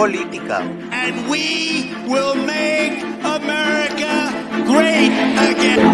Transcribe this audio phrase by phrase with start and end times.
[0.00, 0.64] política.
[0.92, 4.32] And we will make America
[4.64, 5.12] great
[5.50, 5.84] again.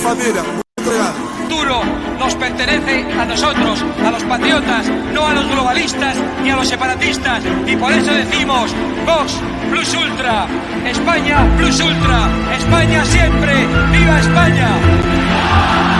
[0.00, 0.42] Família.
[0.42, 1.14] Muito obrigado.
[1.36, 1.82] futuro
[2.18, 7.42] nos pertenece a nosotros, a los patriotas, no a los globalistas ni a los separatistas.
[7.66, 8.72] Y por eso decimos,
[9.04, 9.34] Vox
[9.70, 10.46] Plus Ultra,
[10.86, 12.20] España Plus Ultra,
[12.56, 15.99] España siempre, viva España.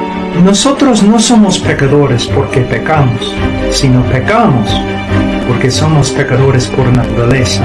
[0.43, 3.31] Nosotros no somos pecadores porque pecamos,
[3.69, 4.71] sino pecamos
[5.47, 7.63] porque somos pecadores por naturaleza.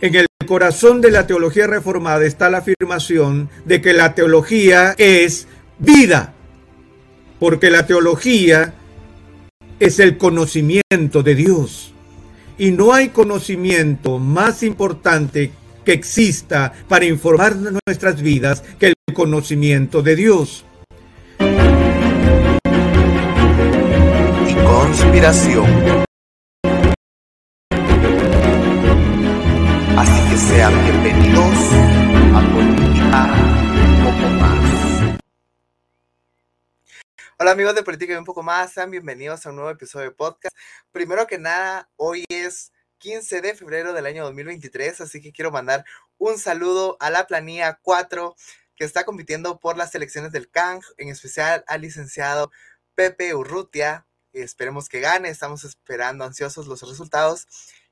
[0.00, 5.48] En el corazón de la teología reformada está la afirmación de que la teología es
[5.78, 6.32] vida,
[7.38, 8.72] porque la teología
[9.80, 11.92] es el conocimiento de Dios.
[12.56, 15.52] Y no hay conocimiento más importante
[15.84, 17.54] que exista para informar
[17.86, 20.64] nuestras vidas que el conocimiento de Dios.
[24.80, 25.66] Conspiración.
[29.98, 31.54] Así que sean bienvenidos
[32.34, 33.20] a Política
[33.84, 35.20] un poco más.
[37.38, 40.56] Hola amigos de Política un poco más, sean bienvenidos a un nuevo episodio de podcast.
[40.92, 45.84] Primero que nada, hoy es 15 de febrero del año 2023, así que quiero mandar
[46.16, 48.34] un saludo a la planilla 4
[48.76, 52.50] que está compitiendo por las selecciones del CANG, en especial al licenciado
[52.94, 57.46] Pepe Urrutia, Esperemos que gane, estamos esperando ansiosos los resultados.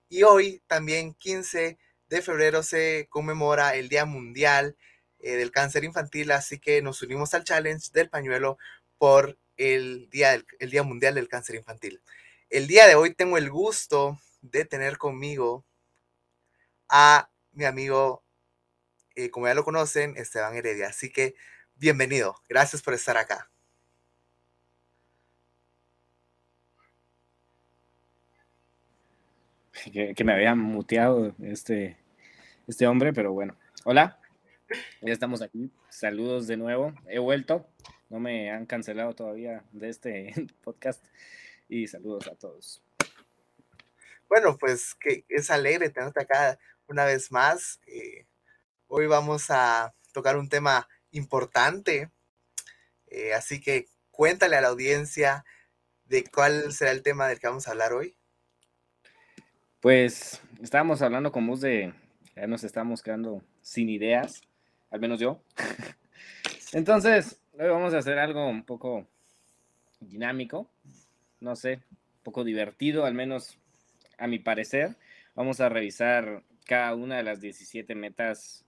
[0.08, 4.76] Y hoy, también 15 de febrero, se conmemora el Día Mundial
[5.18, 8.56] eh, del Cáncer Infantil, así que nos unimos al challenge del pañuelo
[8.98, 12.00] por el día, el día Mundial del Cáncer Infantil.
[12.50, 15.64] El día de hoy tengo el gusto de tener conmigo
[16.88, 18.24] a mi amigo,
[19.16, 20.88] eh, como ya lo conocen, Esteban Heredia.
[20.88, 21.34] Así que
[21.74, 23.50] bienvenido, gracias por estar acá.
[30.16, 31.96] que, me había muteado este,
[32.66, 33.56] este hombre, pero bueno.
[33.84, 34.18] Hola,
[35.00, 35.70] ya estamos aquí.
[35.88, 36.94] Saludos de nuevo.
[37.06, 37.66] He vuelto.
[38.08, 40.32] No me han cancelado todavía de este
[40.64, 41.04] podcast.
[41.68, 42.82] Y saludos a todos.
[44.28, 47.80] Bueno, pues que es alegre tenerte acá una vez más.
[47.86, 48.26] Eh,
[48.86, 52.10] hoy vamos a tocar un tema importante,
[53.06, 55.44] eh, así que cuéntale a la audiencia
[56.04, 58.17] de cuál será el tema del que vamos a hablar hoy.
[59.80, 61.92] Pues estábamos hablando con vos de.
[62.34, 64.42] Ya nos estamos quedando sin ideas,
[64.90, 65.40] al menos yo.
[66.72, 69.06] Entonces, hoy vamos a hacer algo un poco
[70.00, 70.68] dinámico,
[71.40, 73.58] no sé, un poco divertido, al menos
[74.18, 74.96] a mi parecer.
[75.34, 78.64] Vamos a revisar cada una de las 17 metas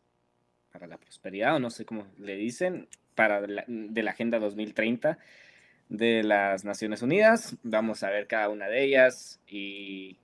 [0.73, 5.19] para la prosperidad, o no sé cómo le dicen, para la- de la Agenda 2030
[5.89, 7.57] de las Naciones Unidas.
[7.65, 10.17] Vamos a ver cada una de ellas y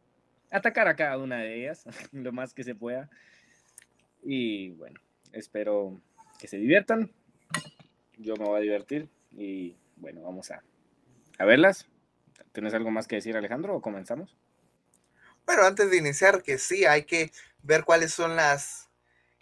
[0.51, 3.09] atacar a cada una de ellas lo más que se pueda.
[4.23, 5.01] Y bueno,
[5.33, 6.01] espero
[6.39, 7.11] que se diviertan.
[8.19, 10.63] Yo me voy a divertir y bueno, vamos a,
[11.39, 11.89] a verlas.
[12.53, 14.37] ¿Tienes algo más que decir, Alejandro, o comenzamos?
[15.45, 17.31] Bueno, antes de iniciar, que sí, hay que
[17.63, 18.89] ver cuáles son las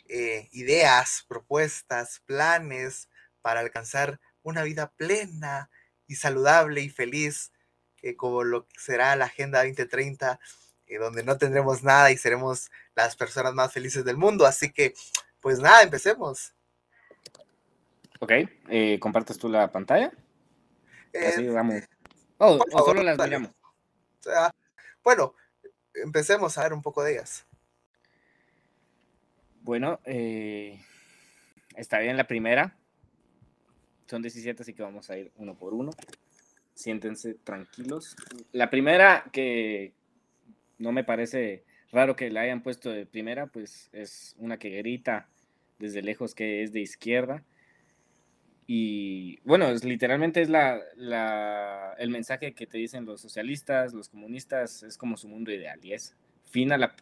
[0.06, 3.08] eh, ideas, propuestas, planes
[3.40, 5.70] para alcanzar una vida plena
[6.06, 7.52] y saludable y feliz,
[7.96, 10.38] que como lo que será la Agenda 2030,
[10.86, 14.46] eh, donde no tendremos nada y seremos las personas más felices del mundo.
[14.46, 14.94] Así que,
[15.40, 16.54] pues nada, empecemos.
[18.20, 18.32] Ok,
[18.70, 20.12] eh, ¿compartes tú la pantalla?
[21.12, 21.82] Eh, Así vamos.
[22.38, 23.38] Oh, por o solo las dale.
[23.38, 23.56] miramos.
[24.20, 24.54] o sea,
[25.02, 25.34] bueno,
[25.94, 27.46] empecemos a ver un poco de ellas.
[29.62, 30.80] Bueno, eh,
[31.76, 32.76] está bien la primera.
[34.06, 35.90] Son 17, así que vamos a ir uno por uno.
[36.74, 38.16] Siéntense tranquilos.
[38.52, 39.94] La primera que
[40.78, 45.28] no me parece raro que la hayan puesto de primera, pues es una que grita
[45.78, 47.44] desde lejos que es de izquierda.
[48.66, 50.80] Y bueno, es, literalmente es la,
[51.98, 55.92] el mensaje que te dicen los socialistas, los comunistas, es como su mundo ideal y
[55.92, 56.94] es fin a la,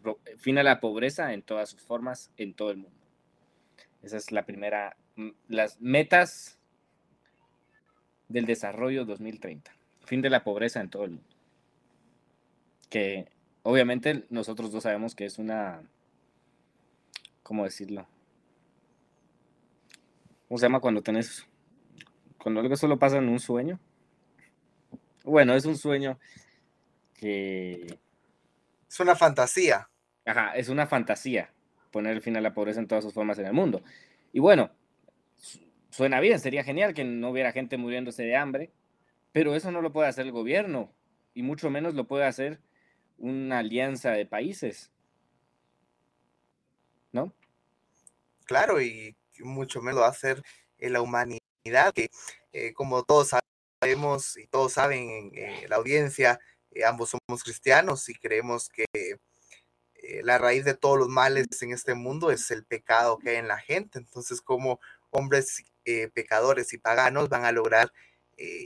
[0.44, 2.98] la pobreza en todas sus formas en todo el mundo.
[4.02, 6.58] Esa es la primera, mm, las metas
[8.28, 9.70] del desarrollo 2030.
[10.00, 11.36] Fin de la pobreza en todo el mundo.
[12.90, 13.28] Que
[13.62, 15.82] obviamente nosotros dos sabemos que es una,
[17.42, 18.06] ¿cómo decirlo?
[20.48, 21.46] ¿Cómo se llama cuando tenés,
[22.38, 23.80] cuando algo solo pasa en un sueño?
[25.24, 26.18] Bueno, es un sueño
[27.14, 27.98] que...
[28.88, 29.88] Es una fantasía.
[30.26, 31.52] Ajá, es una fantasía
[31.92, 33.82] poner fin a la pobreza en todas sus formas en el mundo.
[34.32, 34.70] Y bueno,
[35.90, 38.72] suena bien, sería genial que no hubiera gente muriéndose de hambre,
[39.30, 40.92] pero eso no lo puede hacer el gobierno,
[41.34, 42.60] y mucho menos lo puede hacer
[43.22, 44.90] una alianza de países.
[47.12, 47.32] ¿No?
[48.44, 50.42] Claro, y mucho menos lo va a hacer
[50.78, 52.10] la humanidad, que
[52.52, 53.30] eh, como todos
[53.80, 56.40] sabemos y todos saben en eh, la audiencia,
[56.72, 58.86] eh, ambos somos cristianos y creemos que
[60.24, 63.46] la raíz de todos los males en este mundo es el pecado que hay en
[63.46, 64.00] la gente.
[64.00, 64.80] Entonces, como
[65.10, 65.62] hombres
[66.12, 67.92] pecadores y paganos van a lograr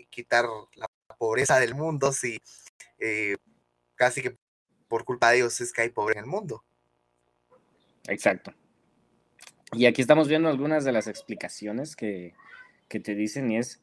[0.08, 0.86] quitar la
[1.18, 2.40] pobreza del mundo si
[3.96, 4.38] casi que
[4.88, 6.62] por culpa de Dios es que hay pobre en el mundo.
[8.08, 8.52] Exacto.
[9.72, 12.34] Y aquí estamos viendo algunas de las explicaciones que,
[12.88, 13.82] que te dicen y es,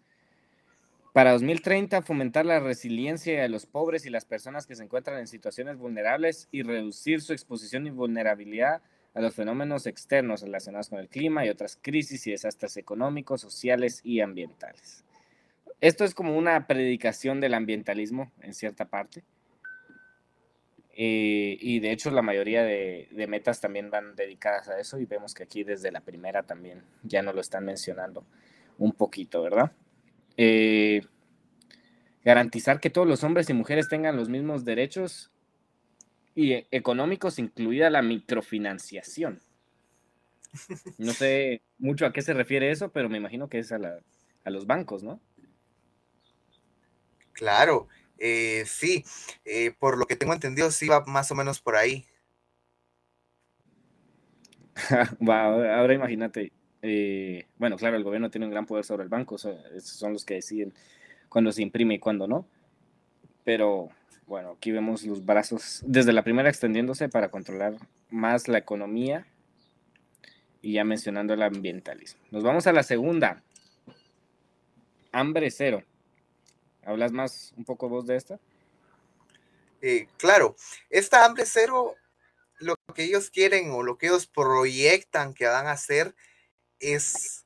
[1.11, 5.27] para 2030, fomentar la resiliencia de los pobres y las personas que se encuentran en
[5.27, 8.81] situaciones vulnerables y reducir su exposición y vulnerabilidad
[9.13, 14.01] a los fenómenos externos relacionados con el clima y otras crisis y desastres económicos, sociales
[14.03, 15.03] y ambientales.
[15.81, 19.23] Esto es como una predicación del ambientalismo en cierta parte.
[20.95, 25.34] Eh, y de hecho la mayoría de, metas también van dedicadas a eso y vemos
[25.34, 28.25] que aquí desde la primera también ya no lo están mencionando
[28.78, 29.72] un poquito, ¿verdad?
[30.38, 31.01] Eh,
[32.24, 35.31] garantizar que todos los hombres y mujeres tengan los mismos derechos
[36.36, 39.42] y e, económicos, incluida la microfinanciación.
[41.00, 43.80] No sé mucho a qué se refiere eso, pero me imagino que es a,
[44.44, 45.19] a los bancos, ¿no?
[47.34, 47.88] Claro,
[48.25, 49.04] eh, sí,
[49.44, 52.06] eh, por lo que tengo entendido, sí va más o menos por ahí.
[55.28, 59.58] ahora imagínate, eh, bueno, claro, el gobierno tiene un gran poder sobre el banco, son,
[59.81, 60.74] son los que deciden
[61.28, 62.48] cuándo se imprime y cuándo no,
[63.44, 63.90] pero
[64.25, 67.75] bueno, aquí vemos los brazos desde la primera extendiéndose para controlar
[68.10, 69.28] más la economía
[70.62, 72.22] y ya mencionando el ambientalismo.
[72.31, 73.44] Nos vamos a la segunda,
[75.12, 75.84] hambre cero.
[76.85, 78.39] ¿Hablas más un poco vos de esta?
[79.81, 80.56] Eh, claro,
[80.89, 81.95] esta hambre cero,
[82.59, 86.15] lo que ellos quieren o lo que ellos proyectan que van a hacer
[86.80, 87.45] es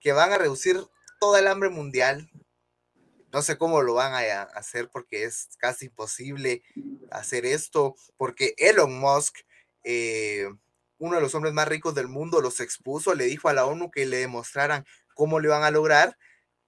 [0.00, 0.80] que van a reducir
[1.20, 2.30] toda el hambre mundial.
[3.32, 6.62] No sé cómo lo van a hacer porque es casi imposible
[7.10, 9.38] hacer esto, porque Elon Musk,
[9.84, 10.48] eh,
[10.98, 13.90] uno de los hombres más ricos del mundo, los expuso, le dijo a la ONU
[13.90, 16.16] que le demostraran cómo lo iban a lograr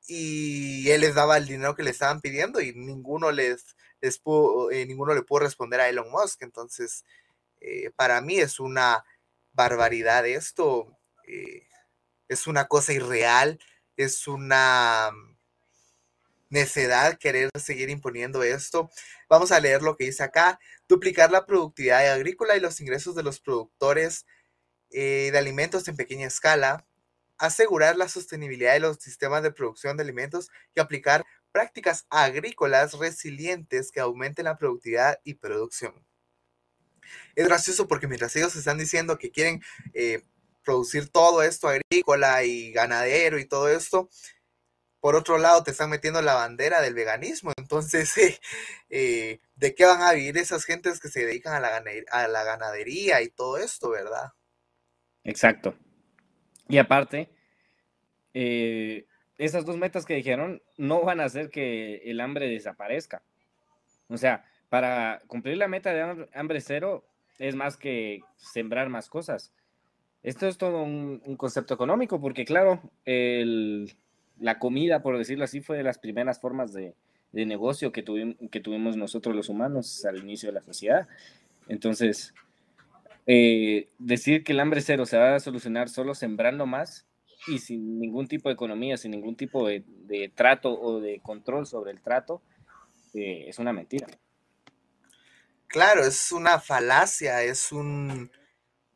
[0.06, 5.14] y él les daba el dinero que le estaban pidiendo y ninguno les, eh, ninguno
[5.14, 6.43] le pudo responder a Elon Musk.
[6.43, 7.05] Entonces,
[7.61, 9.05] eh, para mí es una
[9.52, 11.67] barbaridad esto, eh,
[12.29, 13.61] es una cosa irreal,
[13.97, 15.11] es una
[16.49, 18.91] necedad querer seguir imponiendo esto.
[19.29, 20.58] Vamos a leer lo que dice acá,
[20.88, 24.26] duplicar la productividad agrícola y los ingresos de los productores
[24.91, 26.85] de alimentos en pequeña escala,
[27.40, 33.90] asegurar la sostenibilidad de los sistemas de producción de alimentos y aplicar prácticas agrícolas resilientes
[33.90, 36.06] que aumenten la productividad y producción.
[37.34, 39.62] Es gracioso porque mientras ellos están diciendo que quieren
[39.94, 40.23] eh,
[40.62, 44.11] producir todo esto agrícola y ganadero y todo esto,
[45.00, 47.52] por otro lado te están metiendo la bandera del veganismo.
[47.56, 48.12] Entonces,
[48.90, 52.44] eh, ¿de qué van a vivir esas gentes que se dedican a la, a la
[52.44, 54.35] ganadería y todo esto, verdad?
[55.25, 55.75] Exacto.
[56.70, 57.28] Y aparte,
[58.32, 59.04] eh,
[59.38, 63.22] esas dos metas que dijeron no van a hacer que el hambre desaparezca.
[64.08, 67.04] O sea, para cumplir la meta de hambre cero
[67.38, 69.52] es más que sembrar más cosas.
[70.22, 75.82] Esto es todo un, concepto económico, porque claro, la comida, por decirlo así, fue de
[75.82, 76.94] las primeras formas de,
[77.32, 78.04] negocio que,
[78.50, 81.08] que tuvimos nosotros los humanos al inicio de la sociedad.
[81.68, 82.34] Entonces,
[83.32, 87.06] eh, decir que el hambre cero se va a solucionar solo sembrando más
[87.46, 89.84] y sin ningún tipo de economía, sin ningún tipo de,
[90.34, 92.42] trato o de control sobre el trato,
[93.14, 94.08] eh, es una mentira.
[95.68, 98.32] Claro, es una falacia, es un,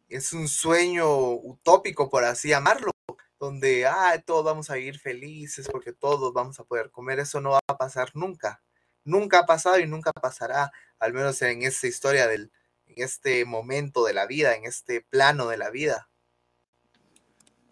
[0.08, 2.90] es un sueño utópico, por así llamarlo,
[3.38, 7.20] donde ah, todos vamos a vivir felices porque todos vamos a poder comer.
[7.20, 8.64] Eso no va a pasar nunca.
[9.04, 12.50] Nunca ha pasado y nunca pasará, al menos en esta historia del,
[12.88, 16.08] en este momento de la vida, en este plano de la vida.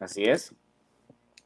[0.00, 0.54] Así es.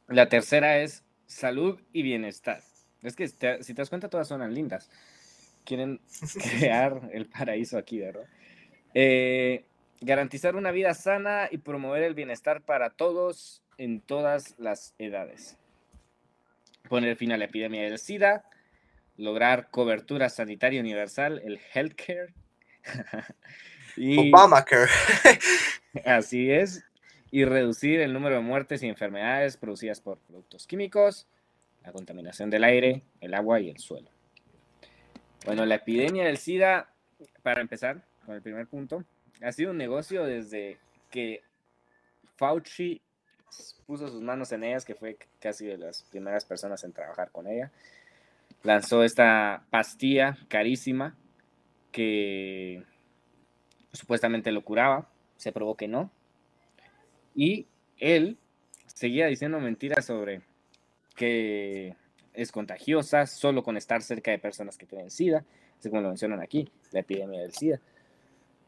[0.07, 2.63] La tercera es salud y bienestar.
[3.03, 4.89] Es que si te das cuenta, todas son lindas.
[5.63, 6.01] quieren
[6.59, 8.25] crear el paraíso aquí, ¿verdad?
[8.93, 9.65] Eh,
[10.01, 15.57] garantizar una vida sana y promover el bienestar para todos en todas las edades.
[16.89, 18.45] Poner fin a la epidemia del SIDA,
[19.17, 22.33] lograr cobertura sanitaria universal, el healthcare.
[23.97, 24.89] y, Obamacare.
[26.05, 26.83] así es.
[27.31, 31.27] Y reducir el número de muertes y enfermedades producidas por productos químicos,
[31.83, 34.09] la contaminación del aire, el agua y el suelo.
[35.45, 36.89] Bueno, la epidemia del SIDA,
[37.43, 39.03] para empezar con el primer punto,
[39.41, 40.77] ha sido un negocio desde
[41.09, 41.41] que
[42.37, 43.01] Fauci
[43.85, 47.47] puso sus manos en ellas, que fue casi de las primeras personas en trabajar con
[47.47, 47.71] ella.
[48.63, 51.15] Lanzó esta pastilla carísima
[51.91, 52.83] que
[53.91, 56.11] supuestamente lo curaba, se probó que no.
[57.35, 57.67] Y
[57.97, 58.37] él
[58.87, 60.41] seguía diciendo mentiras sobre
[61.15, 61.95] que
[62.33, 65.43] es contagiosa solo con estar cerca de personas que tienen SIDA,
[65.77, 67.81] así como lo mencionan aquí, la epidemia del SIDA.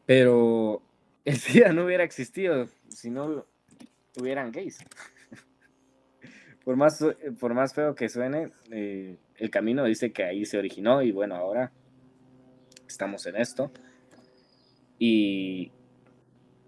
[0.06, 0.82] Pero
[1.24, 3.46] el SIDA no hubiera existido si no
[4.20, 4.78] hubieran gays.
[6.64, 7.04] por, más,
[7.38, 11.36] por más feo que suene, eh, el camino dice que ahí se originó y bueno,
[11.36, 11.72] ahora
[12.90, 13.70] estamos en esto.
[14.98, 15.72] Y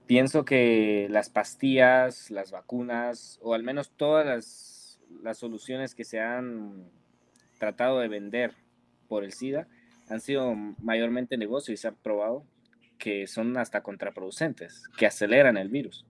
[0.06, 6.20] pienso que las pastillas, las vacunas, o al menos todas las, las soluciones que se
[6.20, 6.90] han
[7.58, 8.54] tratado de vender
[9.08, 9.68] por el SIDA
[10.08, 12.44] han sido mayormente negocio y se ha probado
[12.98, 16.06] que son hasta contraproducentes, que aceleran el virus.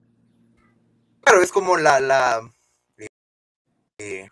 [1.21, 2.41] Claro, es como la, la
[3.97, 4.29] eh,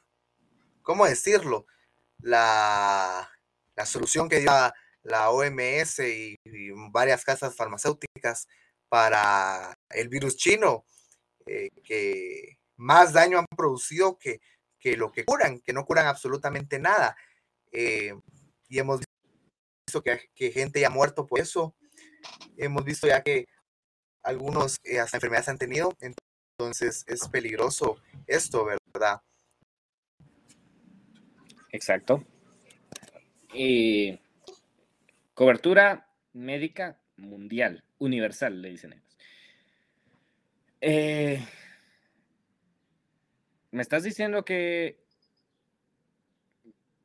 [0.82, 1.66] ¿cómo decirlo?
[2.20, 3.30] La,
[3.76, 4.52] la solución que dio
[5.04, 6.36] la, OMS y,
[6.92, 8.48] varias casas farmacéuticas
[8.90, 10.86] para el virus chino,
[11.46, 14.42] eh, que más daño han producido que,
[14.80, 17.16] que, lo que curan, que no curan absolutamente nada.
[17.72, 18.14] Eh,
[18.68, 19.02] y hemos
[19.88, 21.76] visto que, gente ya ha muerto por eso.
[22.58, 23.48] Hemos visto ya que
[24.24, 25.94] algunos hasta enfermedades han tenido.
[26.00, 29.22] Entonces es peligroso esto, ¿verdad?
[31.72, 32.26] Exacto.
[33.54, 34.20] Y
[35.42, 39.18] cobertura médica mundial, universal, le dicen ellos.
[40.82, 41.44] Eh,
[43.72, 45.04] ¿Me estás diciendo que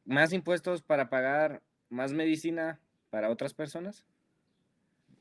[0.05, 2.79] más impuestos para pagar más medicina
[3.09, 4.05] para otras personas?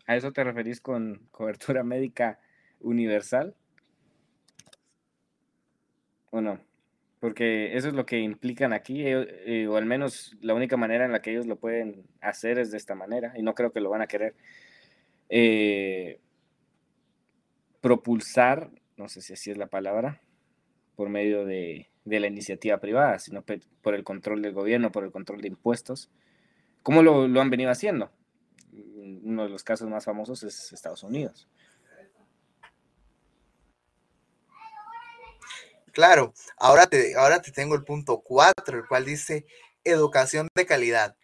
[0.07, 2.41] ¿A eso te referís con cobertura médica
[2.81, 3.55] universal?
[6.31, 6.59] ¿O no?
[7.25, 11.11] Porque eso es lo que implican aquí, eh, o al menos la única manera en
[11.11, 13.89] la que ellos lo pueden hacer es de esta manera, y no creo que lo
[13.89, 14.35] van a querer.
[15.29, 16.19] Eh,
[17.81, 20.21] propulsar, no sé si así es la palabra,
[20.95, 23.43] por medio de, la iniciativa privada, sino
[23.81, 26.11] por el control del gobierno, por el control de impuestos,
[26.83, 28.11] como lo, lo han venido haciendo.
[29.23, 31.47] Uno de los casos más famosos es Estados Unidos.
[35.95, 39.45] Claro, ahora te, ahora te tengo el punto 4, el cual dice
[39.85, 41.15] educación de calidad.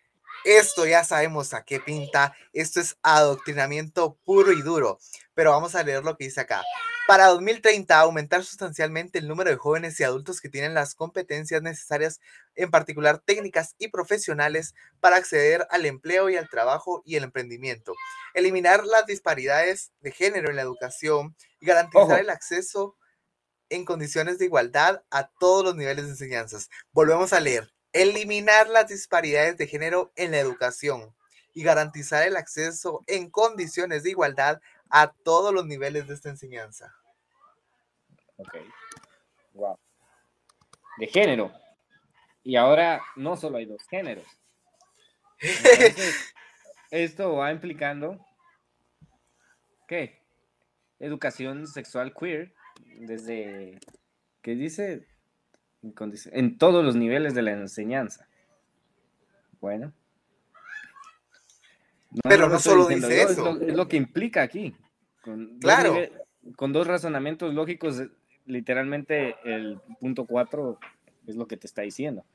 [0.46, 4.98] Esto ya sabemos a qué pinta, esto es adoctrinamiento puro y duro,
[5.34, 6.64] pero vamos a leer lo que dice acá.
[7.06, 12.22] Para 2030, aumentar sustancialmente el número de jóvenes y adultos que tienen las competencias necesarias,
[12.56, 17.94] en particular técnicas y profesionales, para acceder al empleo y al trabajo y el emprendimiento.
[18.34, 22.96] Eliminar las disparidades de género en la educación y garantizar el acceso
[23.72, 26.70] en condiciones de igualdad a todos los niveles de enseñanzas.
[26.92, 27.72] Volvemos a leer.
[27.94, 31.14] Eliminar las disparidades de género en la educación
[31.54, 36.96] y garantizar el acceso en condiciones de igualdad a todos los niveles de esta enseñanza.
[38.38, 38.58] Ok.
[39.54, 39.80] Wow.
[40.98, 41.52] De género.
[42.44, 44.26] Y ahora no solo hay dos géneros.
[46.92, 48.24] esto va implicando
[49.92, 50.22] ¿qué?
[51.00, 52.54] Educación sexual queer
[53.00, 53.80] desde,
[54.42, 55.08] ¿qué dice?
[56.32, 58.28] En todos los niveles de la enseñanza.
[59.60, 59.94] Bueno.
[62.24, 63.60] Pero no, solo dice eso.
[63.62, 64.76] Es lo, que implica aquí.
[65.22, 65.96] Con claro.
[66.56, 68.04] con dos razonamientos lógicos,
[68.46, 70.80] literalmente el punto 4
[71.28, 72.26] es lo que te está diciendo.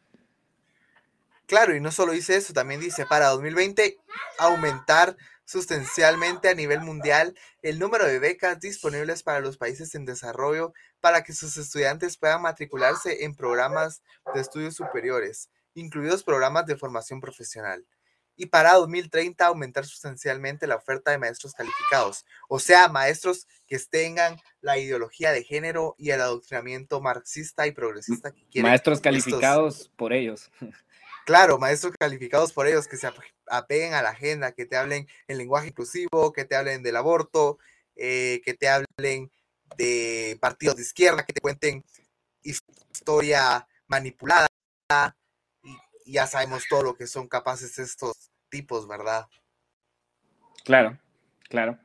[1.47, 3.99] Claro, y no solo dice eso, también dice para 2020
[4.39, 10.73] aumentar sustancialmente a nivel mundial el número de becas disponibles para los países en desarrollo
[11.01, 14.03] para que sus estudiantes puedan matricularse en programas
[14.35, 17.87] de estudios superiores, incluidos programas de formación profesional.
[18.39, 24.37] Y para 2030 aumentar sustancialmente la oferta de maestros calificados, o sea, maestros que tengan
[24.61, 28.71] la ideología de género y el adoctrinamiento marxista y progresista que quieren.
[28.71, 30.51] Maestros calificados por ellos.
[31.27, 33.19] claro, maestros calificados por ellos que se ap-
[33.49, 37.59] apeguen a la agenda, que te hablen en lenguaje inclusivo, que te hablen del aborto,
[37.97, 39.31] eh, que te hablen
[39.77, 41.85] de partidos de izquierda, que te cuenten
[42.43, 44.47] historia manipulada.
[46.05, 49.27] Y ya sabemos todo lo que son capaces estos tipos, ¿verdad?
[50.65, 50.97] Claro,
[51.49, 51.79] claro.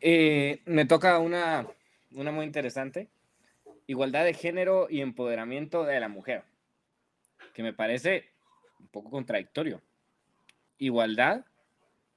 [0.00, 1.66] Eh, me toca una,
[2.12, 3.10] una muy interesante.
[3.86, 6.44] Igualdad de género y empoderamiento de la mujer.
[7.62, 8.30] Me parece
[8.78, 9.82] un poco contradictorio.
[10.78, 11.44] Igualdad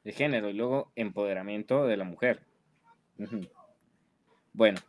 [0.03, 2.41] de género y luego empoderamiento de la mujer.
[4.53, 4.79] Bueno,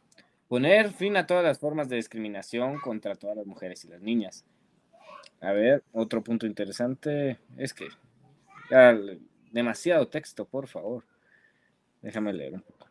[0.49, 4.45] poner fin a todas las formas de discriminación contra todas las mujeres y las niñas.
[5.41, 7.89] A ver, otro punto interesante es que
[9.51, 11.05] demasiado texto, por favor.
[12.03, 12.89] Déjame leer un poco.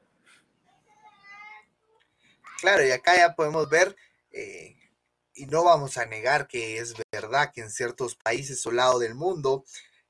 [2.62, 3.96] Claro, y acá ya podemos ver,
[4.32, 4.76] eh,
[5.36, 9.16] y no vamos a negar que es verdad que en ciertos países o lados del
[9.16, 9.64] mundo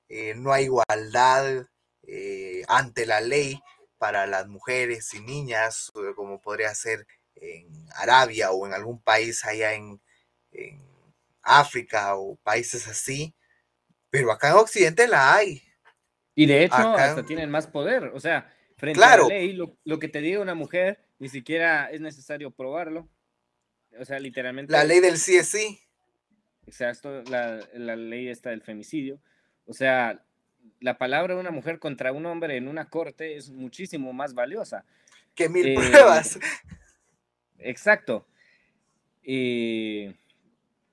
[0.09, 1.65] eh, no hay igualdad
[2.03, 3.59] eh, ante la ley
[3.97, 9.43] para las mujeres y niñas, eh, como podría ser en Arabia o en algún país
[9.45, 10.01] allá en,
[10.51, 10.81] en
[11.41, 13.33] África o países así,
[14.09, 15.63] pero acá en Occidente la hay.
[16.35, 18.05] Y de hecho, Acá- hasta tienen más poder.
[18.13, 19.25] O sea, frente Claro.
[19.25, 23.07] a la ley, lo, lo que te diga una mujer, ni siquiera es necesario probarlo.
[23.99, 24.71] O sea, literalmente.
[24.71, 25.79] La ley del sí es sí.
[26.65, 29.19] Exacto, la, la ley esta del femicidio.
[29.65, 30.23] O sea,
[30.79, 34.85] la palabra de una mujer contra un hombre en una corte es muchísimo más valiosa.
[35.35, 36.39] Que mil Eh, pruebas.
[37.59, 38.27] Exacto.
[39.23, 40.11] Y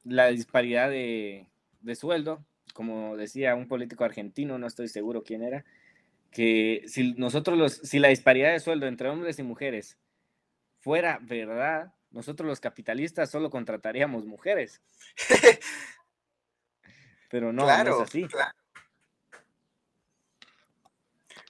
[0.05, 1.47] la disparidad de,
[1.81, 5.65] de sueldo, como decía un político argentino, no estoy seguro quién era,
[6.31, 9.99] que si nosotros los, si la disparidad de sueldo entre hombres y mujeres
[10.79, 14.81] fuera verdad, nosotros los capitalistas solo contrataríamos mujeres.
[17.31, 18.27] Pero no, es así.
[18.27, 18.53] claro.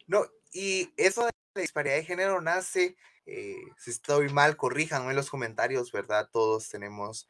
[0.07, 5.17] No, y eso de la disparidad de género nace, eh, si estoy mal, corríjanme en
[5.17, 6.29] los comentarios, ¿verdad?
[6.33, 7.29] Todos tenemos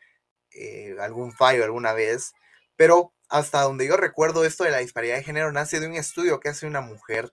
[0.53, 2.33] eh, algún fallo alguna vez,
[2.77, 6.41] pero hasta donde yo recuerdo esto de la disparidad de género nace de un estudio
[6.41, 7.33] que hace una mujer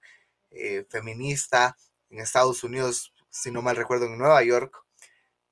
[0.52, 1.78] eh, feminista
[2.10, 4.84] en Estados Unidos, si no mal recuerdo, en Nueva York,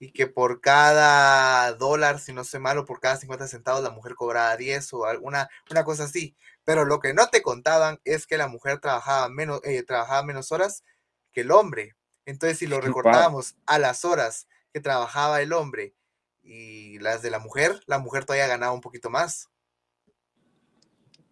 [0.06, 3.90] y que por cada dólar, si no sé mal, o por cada 50 centavos, la
[3.90, 6.36] mujer cobraba 10 o alguna una cosa así.
[6.64, 10.52] Pero lo que no te contaban es que la mujer trabajaba menos, eh, trabajaba menos
[10.52, 10.84] horas
[11.32, 11.96] que el hombre.
[12.26, 15.96] Entonces, si lo recortábamos a las horas que trabajaba el hombre
[16.44, 19.50] y las de la mujer, la mujer todavía ganaba un poquito más.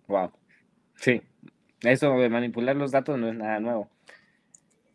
[0.08, 0.32] Wow.
[0.96, 1.22] Sí.
[1.82, 3.93] Eso de manipular los datos no es nada nuevo.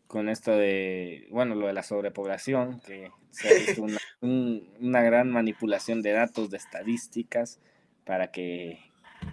[0.09, 5.03] Con esto de, bueno, lo de la sobrepoblación, que se ha visto una, un- una
[5.03, 7.59] gran manipulación de datos, de estadísticas,
[8.05, 8.79] para que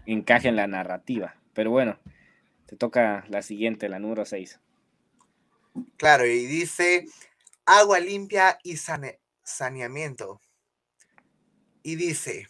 [0.04, 1.34] encaje en la narrativa.
[1.54, 1.98] Pero bueno,
[2.66, 4.60] te toca la siguiente, la número 6.
[5.96, 7.06] Claro, y dice
[7.64, 10.42] agua limpia y sane- saneamiento.
[11.82, 12.48] Y dice,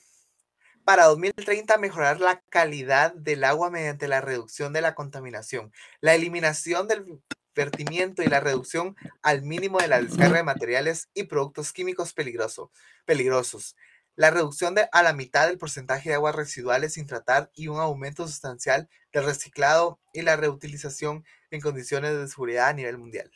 [0.84, 6.88] para 2030 mejorar la calidad del agua mediante la reducción de la contaminación, la eliminación
[6.88, 7.04] del
[7.56, 12.70] vertimiento y la reducción al mínimo de la descarga de materiales y productos químicos peligroso-
[13.06, 13.74] peligrosos,
[14.14, 17.80] la reducción de a la mitad del porcentaje de aguas residuales sin tratar y un
[17.80, 23.30] aumento sustancial del reciclado y la reutilización en condiciones de seguridad a nivel mundial.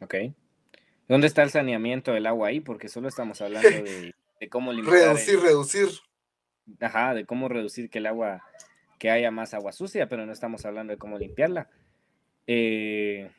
[0.00, 0.14] ¿Ok?
[1.08, 2.60] ¿Dónde está el saneamiento del agua ahí?
[2.60, 4.94] Porque solo estamos hablando de, de cómo limitar.
[4.94, 5.88] el- Reducir, reducir.
[6.80, 8.42] Ajá, de cómo reducir que el agua,
[8.98, 11.70] que haya más agua sucia, pero no estamos hablando de cómo limpiarla.
[12.46, 13.30] Eh,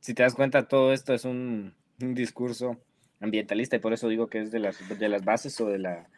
[0.00, 2.78] si te das cuenta, todo esto es un, discurso
[3.20, 6.08] ambientalista y por eso digo que es de las, de las bases o de la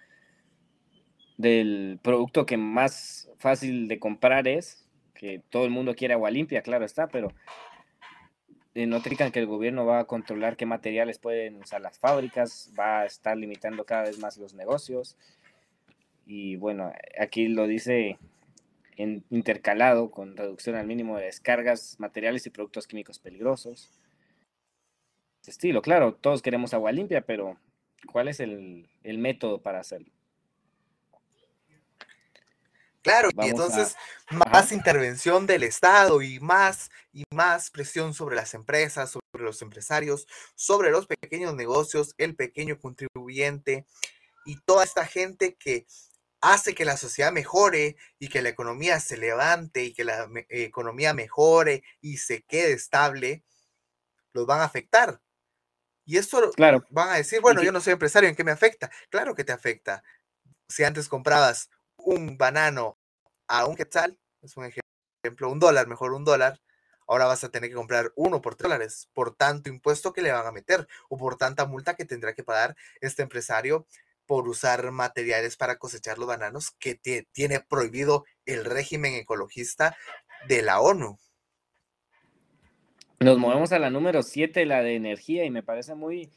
[1.37, 6.63] del producto que más fácil de comprar es, que todo el mundo quiere agua limpia,
[6.63, 7.33] claro está, pero
[8.75, 11.99] eh, no te digan que el gobierno va a controlar qué materiales pueden usar las
[11.99, 15.17] fábricas, va a estar limitando cada vez más los negocios.
[16.25, 18.19] Y bueno, aquí lo dice
[18.97, 23.91] en, intercalado con reducción al mínimo de descargas, materiales y productos químicos peligrosos.
[25.43, 27.59] Ese estilo, claro, todos queremos agua limpia, pero
[28.13, 30.13] ¿cuál es el, el método para hacerlo?
[33.03, 34.51] Claro, y a- entonces Ajá.
[34.51, 40.29] más intervención del Estado y más y más presión sobre las empresas, sobre los empresarios,
[40.55, 43.87] sobre los pequeños negocios, el pequeño contribuyente
[44.45, 45.87] y toda esta gente que
[46.43, 50.47] hace que la sociedad mejore y que la economía se levante y que la me-
[50.51, 53.45] economía mejore y se quede estable,
[54.33, 55.21] los van a afectar.
[56.05, 56.85] Y esto Claro.
[56.91, 58.91] van a decir, bueno, yo no soy empresario, ¿en qué me afecta?
[59.09, 60.03] Claro que te afecta.
[60.69, 62.99] Si antes comprabas un banano
[63.49, 66.61] a un quetzal, es un ejemplo, un dólar, mejor un dólar,
[67.07, 70.33] ahora vas a tener que comprar uno por tres dólares por tanto impuesto que le
[70.33, 73.87] van a meter o por tanta multa que tendrá que pagar este empresario
[74.33, 79.95] por usar materiales para cosechar los bananos que tie- tiene prohibido el régimen ecologista
[80.49, 81.19] de la ONU.
[83.21, 86.31] Nos movemos a la número 7, la de energía, y me parece muy,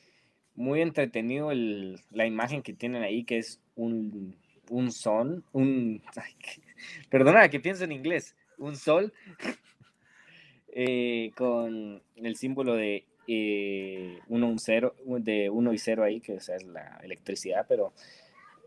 [0.56, 4.36] muy entretenido la imagen que tienen ahí, que es un,
[4.70, 6.04] un son, un...
[7.10, 9.14] perdona que pienso en inglés, un sol
[10.68, 16.36] eh, con el símbolo de eh, uno, un cero, de 1 y 0 ahí, que
[16.36, 17.94] es la electricidad, pero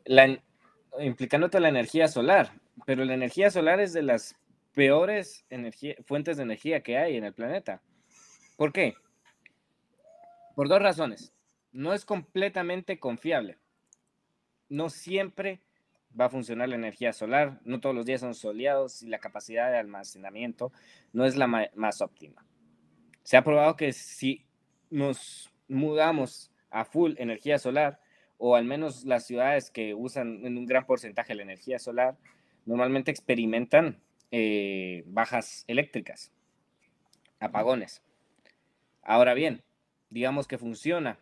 [0.05, 0.41] la,
[0.91, 2.53] toda la energía solar,
[2.87, 4.37] pero la energía solar es de las
[4.75, 5.45] peores
[6.05, 7.83] fuentes de energía que hay en el planeta.
[8.57, 8.95] ¿Por qué?
[10.55, 11.33] Por dos razones.
[11.73, 13.59] No es completamente confiable.
[14.69, 15.61] No siempre
[16.19, 17.61] va a funcionar la energía solar.
[17.65, 20.73] No todos los días son soleados y la capacidad de almacenamiento
[21.13, 22.45] no es la más óptima.
[23.23, 24.48] Se ha probado que si
[24.91, 28.01] nos mudamos a full energía solar,
[28.39, 32.17] o al menos las ciudades que usan en un gran porcentaje la energía solar,
[32.67, 36.33] normalmente experimentan eh, bajas eléctricas,
[37.41, 38.03] apagones.
[39.03, 39.63] Ahora bien,
[40.11, 41.19] digamos que funciona.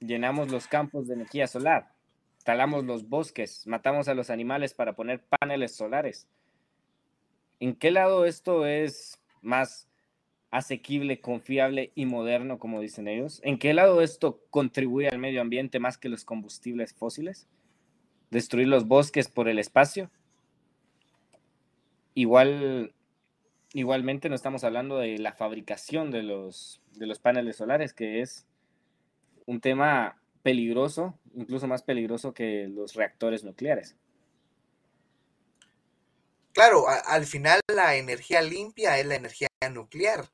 [0.00, 1.92] Llenamos los campos de energía solar,
[2.44, 6.26] talamos los bosques, matamos a los animales para poner paneles solares.
[7.60, 9.88] ¿En qué lado esto es más
[10.52, 13.40] asequible, confiable y moderno, como dicen ellos?
[13.42, 17.48] ¿En qué lado esto contribuye al medio ambiente más que los combustibles fósiles?
[18.30, 20.10] ¿Destruir los bosques por el espacio?
[22.14, 22.92] Igual,
[23.72, 28.46] igualmente no estamos hablando de la fabricación de los, de los paneles solares, que es
[29.46, 33.96] un tema peligroso, incluso más peligroso que los reactores nucleares.
[36.52, 40.28] Claro, al final la energía limpia es la energía nuclear.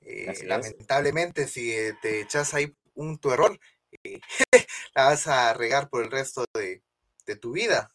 [0.00, 0.44] Eh, es.
[0.44, 3.58] lamentablemente, si eh, te echas ahí un tu error,
[4.02, 4.20] eh,
[4.94, 6.82] la vas a regar por el resto de,
[7.26, 7.88] de tu vida.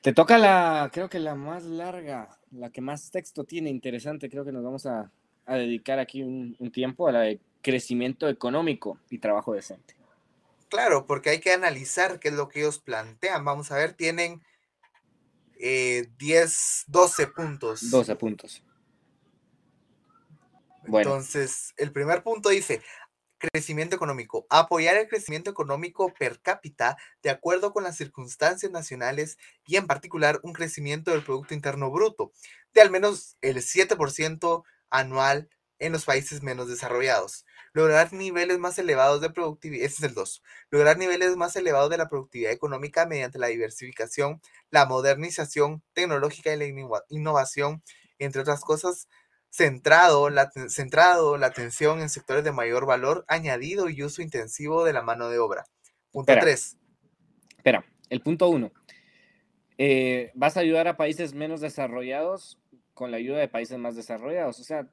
[0.00, 4.46] Te toca la, creo que la más larga, la que más texto tiene, interesante, creo
[4.46, 5.12] que nos vamos a,
[5.44, 9.94] a dedicar aquí un, un tiempo a la de crecimiento económico y trabajo decente.
[10.70, 13.44] Claro, porque hay que analizar qué es lo que ellos plantean.
[13.44, 14.40] Vamos a ver, tienen
[15.60, 17.90] eh, 10, 12 puntos.
[17.90, 18.62] 12 puntos.
[20.86, 21.10] Bueno.
[21.10, 22.82] Entonces, el primer punto dice,
[23.40, 29.76] crecimiento económico, apoyar el crecimiento económico per cápita de acuerdo con las circunstancias nacionales y
[29.76, 32.32] en particular un crecimiento del Producto Interno Bruto
[32.74, 35.48] de al menos el 7% anual
[35.80, 37.44] en los países menos desarrollados.
[37.72, 40.42] Lograr niveles más elevados de productividad, ese es el 2.
[40.70, 44.40] Lograr niveles más elevados de la productividad económica mediante la diversificación,
[44.70, 47.82] la modernización tecnológica y la innova- innovación,
[48.18, 49.08] entre otras cosas,
[49.50, 54.92] centrado la, centrado la atención en sectores de mayor valor añadido y uso intensivo de
[54.92, 55.66] la mano de obra.
[56.12, 56.42] Punto Espera.
[56.42, 56.76] 3.
[57.56, 58.72] Espera, el punto uno.
[59.78, 62.60] Eh, vas a ayudar a países menos desarrollados
[62.92, 64.60] con la ayuda de países más desarrollados.
[64.60, 64.86] O sea,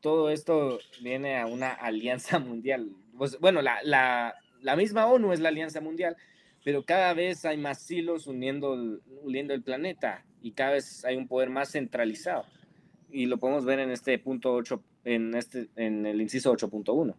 [0.00, 2.90] todo esto viene a una alianza mundial.
[3.16, 6.16] Pues, bueno, la, la- la misma ONU es la alianza mundial,
[6.64, 11.16] pero cada vez hay más hilos uniendo el, uniendo el planeta y cada vez hay
[11.16, 12.44] un poder más centralizado.
[13.10, 17.14] Y lo podemos ver en este punto 8, en, este, en el inciso 8.1.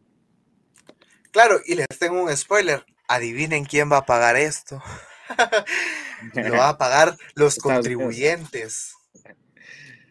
[1.32, 2.86] Claro, y les tengo un spoiler.
[3.08, 4.82] Adivinen quién va a pagar esto.
[6.34, 8.94] Lo va a pagar los contribuyentes.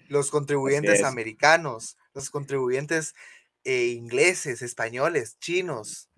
[0.09, 1.05] Los contribuyentes es.
[1.05, 3.15] americanos, los contribuyentes
[3.63, 6.09] eh, ingleses, españoles, chinos.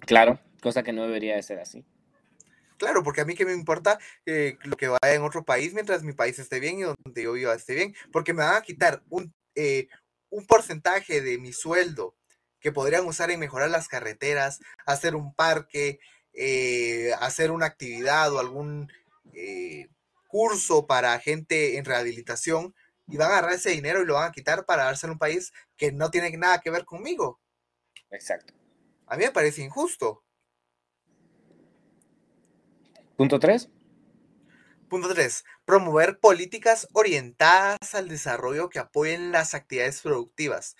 [0.00, 1.84] Claro, cosa que no debería de ser así.
[2.78, 6.02] Claro, porque a mí que me importa eh, lo que vaya en otro país mientras
[6.02, 9.02] mi país esté bien y donde yo viva esté bien, porque me van a quitar
[9.08, 9.88] un, eh,
[10.30, 12.14] un porcentaje de mi sueldo
[12.60, 16.00] que podrían usar en mejorar las carreteras, hacer un parque,
[16.32, 18.90] eh, hacer una actividad o algún
[20.28, 22.74] curso para gente en rehabilitación
[23.06, 25.18] y van a agarrar ese dinero y lo van a quitar para dárselo a un
[25.18, 27.40] país que no tiene nada que ver conmigo.
[28.10, 28.54] Exacto.
[29.06, 30.24] A mí me parece injusto.
[33.16, 33.70] Punto 3.
[34.88, 35.44] Punto 3.
[35.64, 40.76] Promover políticas orientadas al desarrollo que apoyen las actividades productivas,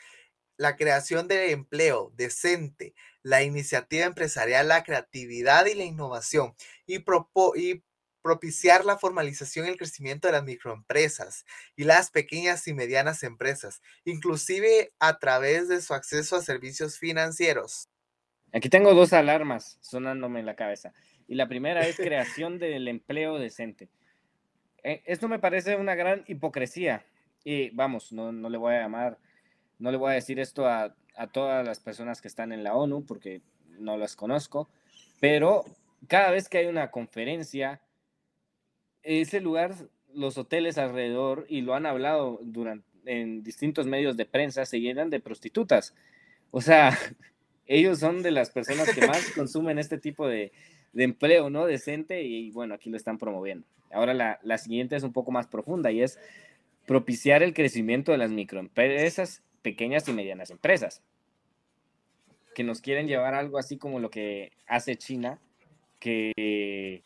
[0.57, 6.55] la creación de empleo decente, la iniciativa empresarial, la creatividad y la innovación,
[6.87, 7.83] y, propo- y
[8.25, 11.45] propiciar la formalización y el crecimiento de las microempresas
[11.77, 17.91] y las pequeñas y medianas empresas, inclusive a través de su acceso a servicios financieros.
[18.51, 20.95] Aquí tengo dos alarmas sonándome en la cabeza.
[21.29, 23.91] Y la primera es creación del empleo decente.
[24.83, 27.05] Eh, esto me parece una gran hipocresía.
[27.45, 29.19] Y vamos, no, no le voy a llamar,
[29.79, 32.75] no le voy a decir esto a, a todas las personas que están en la
[32.75, 33.43] ONU, porque
[33.79, 34.71] no las conozco,
[35.21, 35.67] pero
[36.09, 37.81] cada vez que hay una conferencia,
[39.05, 39.75] ese lugar,
[40.13, 45.11] los hoteles alrededor, y lo han hablado durante, en distintos medios de prensa, se llenan
[45.11, 45.95] de prostitutas.
[46.51, 46.97] O sea,
[47.67, 50.53] ellos son de las personas que más consumen este tipo de,
[50.93, 51.67] de empleo, ¿no?
[51.67, 53.67] Decente, y bueno, aquí lo están promoviendo.
[53.93, 56.19] Ahora la, la siguiente es un poco más profunda y es
[56.87, 61.03] propiciar el crecimiento de las microempresas, pequeñas y medianas empresas,
[62.55, 65.39] que nos quieren llevar algo así como lo que hace China,
[65.99, 67.03] que,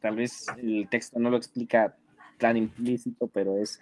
[0.00, 1.96] tal vez el texto no lo explica
[2.38, 3.80] tan implícito, pero es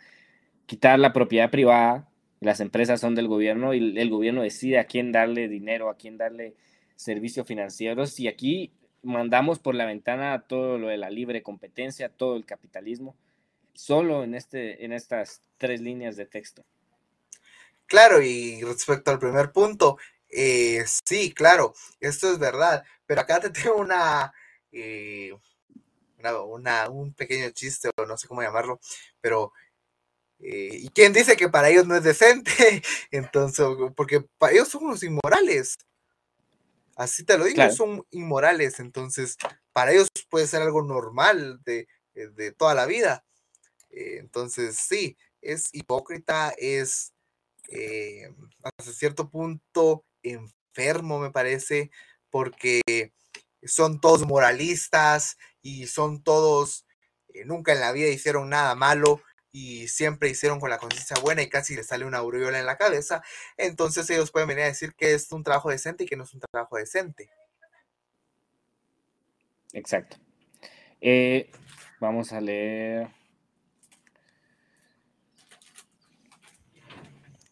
[0.66, 2.08] quitar la propiedad privada,
[2.40, 6.16] las empresas son del gobierno y el gobierno decide a quién darle dinero, a quién
[6.16, 6.54] darle
[6.96, 12.36] servicios financieros y aquí mandamos por la ventana todo lo de la libre competencia, todo
[12.36, 13.14] el capitalismo,
[13.74, 16.64] solo en, este, en estas tres líneas de texto.
[17.86, 19.98] Claro, y respecto al primer punto,
[20.30, 24.32] eh, sí, claro, esto es verdad, pero acá te tengo una,
[24.74, 25.32] eh,
[26.48, 28.80] una, un pequeño chiste, o no sé cómo llamarlo,
[29.20, 29.52] pero
[30.40, 32.50] eh, ¿y quién dice que para ellos no es decente?
[33.10, 35.76] Entonces, porque para ellos son unos inmorales.
[36.96, 39.36] Así te lo digo, son inmorales, entonces
[39.72, 43.24] para ellos puede ser algo normal de, de toda la vida.
[43.90, 47.12] entonces, sí, es hipócrita, es
[48.62, 51.90] hasta cierto punto enfermo, me parece,
[52.30, 53.12] porque
[53.66, 56.86] son todos moralistas y son todos,
[57.28, 59.22] eh, nunca en la vida hicieron nada malo
[59.52, 62.76] y siempre hicieron con la conciencia buena y casi les sale una aureola en la
[62.76, 63.22] cabeza,
[63.56, 66.34] entonces ellos pueden venir a decir que es un trabajo decente y que no es
[66.34, 67.30] un trabajo decente.
[69.72, 70.16] Exacto.
[71.00, 71.50] Eh,
[72.00, 73.08] vamos a leer.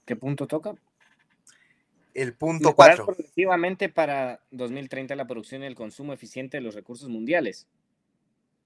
[0.05, 0.75] ¿Qué punto toca?
[2.15, 3.07] El punto 4.
[3.07, 7.67] Progresivamente para 2030 la producción y el consumo eficiente de los recursos mundiales.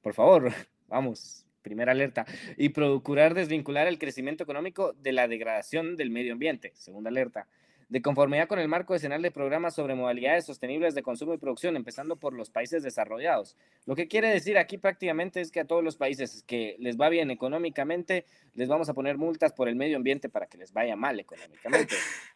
[0.03, 0.53] Por favor,
[0.89, 2.27] vamos, primera alerta.
[2.57, 6.73] Y procurar desvincular el crecimiento económico de la degradación del medio ambiente.
[6.75, 7.47] Segunda alerta.
[7.89, 11.77] De conformidad con el marco decenal de programas sobre modalidades sostenibles de consumo y producción,
[11.77, 13.57] empezando por los países desarrollados.
[13.85, 17.09] Lo que quiere decir aquí prácticamente es que a todos los países que les va
[17.09, 20.97] bien económicamente, les vamos a poner multas por el medio ambiente para que les vaya
[20.97, 21.95] mal económicamente.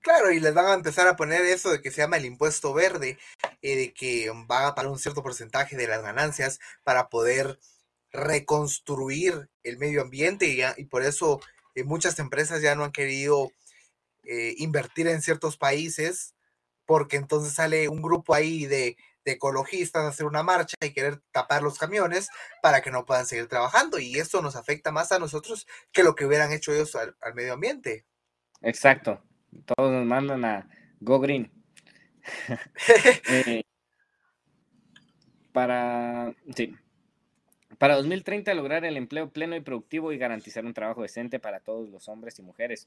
[0.00, 2.72] Claro, y les van a empezar a poner eso de que se llama el impuesto
[2.72, 3.18] verde,
[3.62, 7.58] eh, de que van a pagar un cierto porcentaje de las ganancias para poder
[8.12, 11.40] reconstruir el medio ambiente y, por eso
[11.74, 13.52] eh, muchas empresas ya no han querido
[14.24, 16.34] eh, invertir en ciertos países
[16.86, 21.62] porque entonces sale un grupo ahí de, ecologistas a hacer una marcha y querer tapar
[21.62, 22.30] los camiones
[22.62, 26.14] para que no puedan seguir trabajando y esto nos afecta más a nosotros que lo
[26.14, 28.06] que hubieran hecho ellos al medio ambiente.
[28.62, 29.22] Exacto.
[29.64, 30.68] Todos nos mandan a
[31.00, 31.50] Go Green.
[33.30, 33.62] Eh,
[35.52, 36.74] para, sí.
[37.78, 41.88] para 2030 lograr el empleo pleno y productivo y garantizar un trabajo decente para todos
[41.88, 42.86] los hombres y mujeres.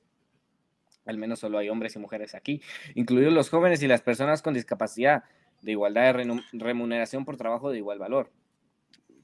[1.06, 2.62] Al menos solo hay hombres y mujeres aquí,
[2.94, 5.24] incluidos los jóvenes y las personas con discapacidad,
[5.62, 8.32] de igualdad de remuneración por trabajo de igual valor.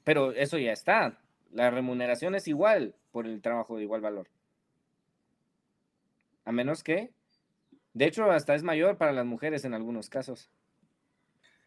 [0.04, 1.18] Pero eso ya está.
[1.52, 4.28] La remuneración es igual por el trabajo de igual valor.
[6.44, 7.10] A menos que
[7.94, 10.50] de hecho, hasta es mayor para las mujeres en algunos casos.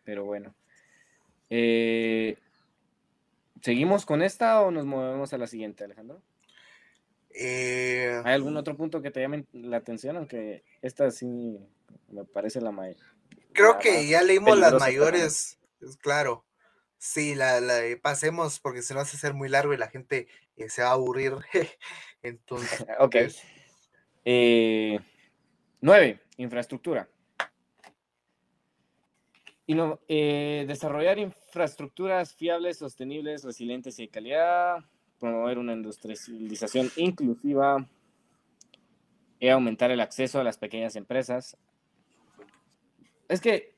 [0.03, 0.55] Pero bueno.
[1.49, 2.37] Eh,
[3.61, 6.21] ¿Seguimos con esta o nos movemos a la siguiente, Alejandro?
[7.33, 10.17] Eh, ¿Hay algún otro punto que te llame la atención?
[10.17, 11.59] Aunque esta sí
[12.09, 12.97] me parece la mayor.
[13.53, 16.45] Creo que ya leímos las mayores, es claro.
[16.97, 17.59] Sí, la,
[18.01, 20.93] pasemos porque se nos hace ser muy largo y la gente eh, se va a
[20.93, 21.33] aburrir.
[22.21, 22.85] Entonces.
[22.99, 23.15] ok.
[24.23, 24.99] Eh,
[25.81, 26.19] 9.
[26.37, 27.09] Infraestructura.
[29.65, 34.77] Y no, eh, desarrollar infraestructuras fiables, sostenibles, resilientes y de calidad,
[35.19, 37.87] promover una industrialización inclusiva
[39.39, 41.57] y aumentar el acceso a las pequeñas empresas.
[43.27, 43.75] Es que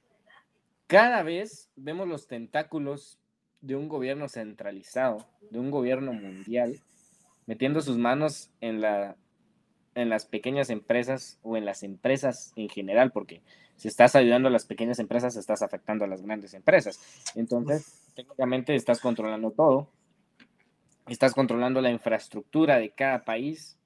[0.88, 3.20] cada vez vemos los tentáculos
[3.62, 6.82] de un gobierno centralizado, de un gobierno mundial,
[7.46, 9.16] metiendo sus manos en la
[9.95, 13.41] en las pequeñas empresas o en las empresas en general, porque
[13.75, 16.99] si estás ayudando a las pequeñas empresas, estás afectando a las grandes empresas.
[17.36, 19.89] Entonces, técnicamente estás controlando todo.
[21.08, 23.77] Estás controlando la infraestructura de cada país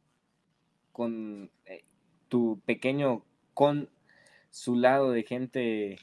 [0.91, 1.83] con eh,
[2.27, 3.89] tu pequeño con
[4.51, 5.97] su lado de gente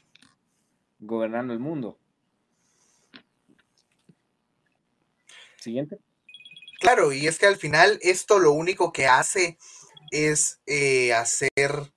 [0.99, 1.97] gobernando el mundo.
[5.57, 5.97] Siguiente.
[6.79, 9.57] Claro, y es que al final esto lo único que hace
[10.11, 11.93] es eh, hacer,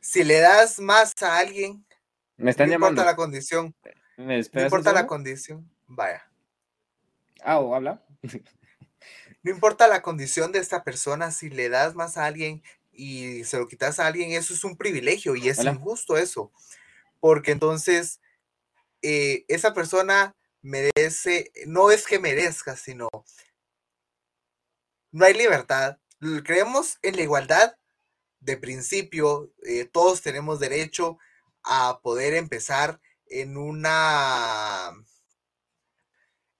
[0.00, 1.84] si le das más a alguien,
[2.36, 3.00] Me están no llamando.
[3.02, 3.74] importa la condición,
[4.16, 6.26] ¿Me no importa la condición, vaya,
[7.42, 8.04] Ah, o habla.
[9.42, 13.56] no importa la condición de esta persona, si le das más a alguien y se
[13.58, 15.72] lo quitas a alguien, eso es un privilegio y es Hola.
[15.72, 16.52] injusto eso,
[17.20, 18.20] porque entonces
[19.02, 23.08] eh, esa persona merece, no es que merezca, sino
[25.12, 25.98] no hay libertad.
[26.44, 27.76] Creemos en la igualdad
[28.40, 31.18] de principio, eh, todos tenemos derecho
[31.62, 34.92] a poder empezar en una,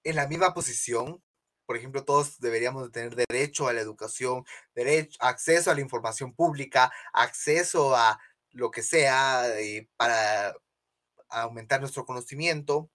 [0.05, 1.23] en la misma posición.
[1.67, 4.45] Por ejemplo, todos deberíamos de tener derecho a la educación,
[4.75, 8.19] derecho, acceso a la información pública, acceso a
[8.53, 10.55] lo que sea eh, para
[11.29, 12.91] aumentar nuestro conocimiento.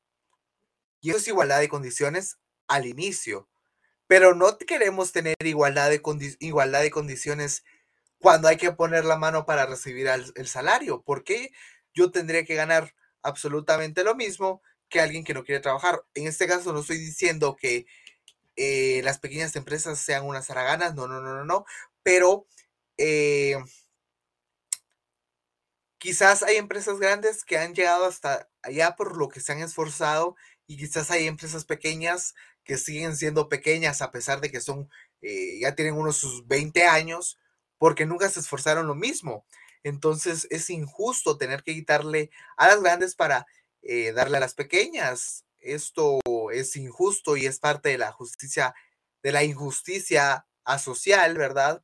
[0.99, 3.47] Y eso es igualdad de condiciones al inicio.
[4.07, 6.01] Pero no queremos tener igualdad de,
[6.39, 7.63] igualdad de condiciones
[8.19, 11.01] cuando hay que poner la mano para recibir el salario.
[11.01, 11.51] ¿Por qué
[11.93, 16.03] yo tendría que ganar absolutamente lo mismo que alguien que no quiere trabajar?
[16.13, 17.85] En este caso no estoy diciendo que
[18.55, 21.65] eh, las pequeñas empresas sean unas haraganas, no, no, no, no, no,
[22.03, 22.47] pero
[22.97, 23.57] eh,
[25.97, 30.35] quizás hay empresas grandes que han llegado hasta allá por lo que se han esforzado
[30.67, 32.33] y quizás hay empresas pequeñas
[32.65, 34.89] que siguen siendo pequeñas a pesar de que son,
[35.21, 37.39] eh, ya tienen unos sus 20 años,
[37.77, 39.45] porque nunca se esforzaron lo mismo.
[39.83, 43.45] Entonces es injusto tener que quitarle a las grandes para
[43.83, 45.45] eh, darle a las pequeñas.
[45.59, 46.19] Esto
[46.51, 48.73] es injusto y es parte de la justicia,
[49.21, 51.83] de la injusticia asocial, ¿verdad?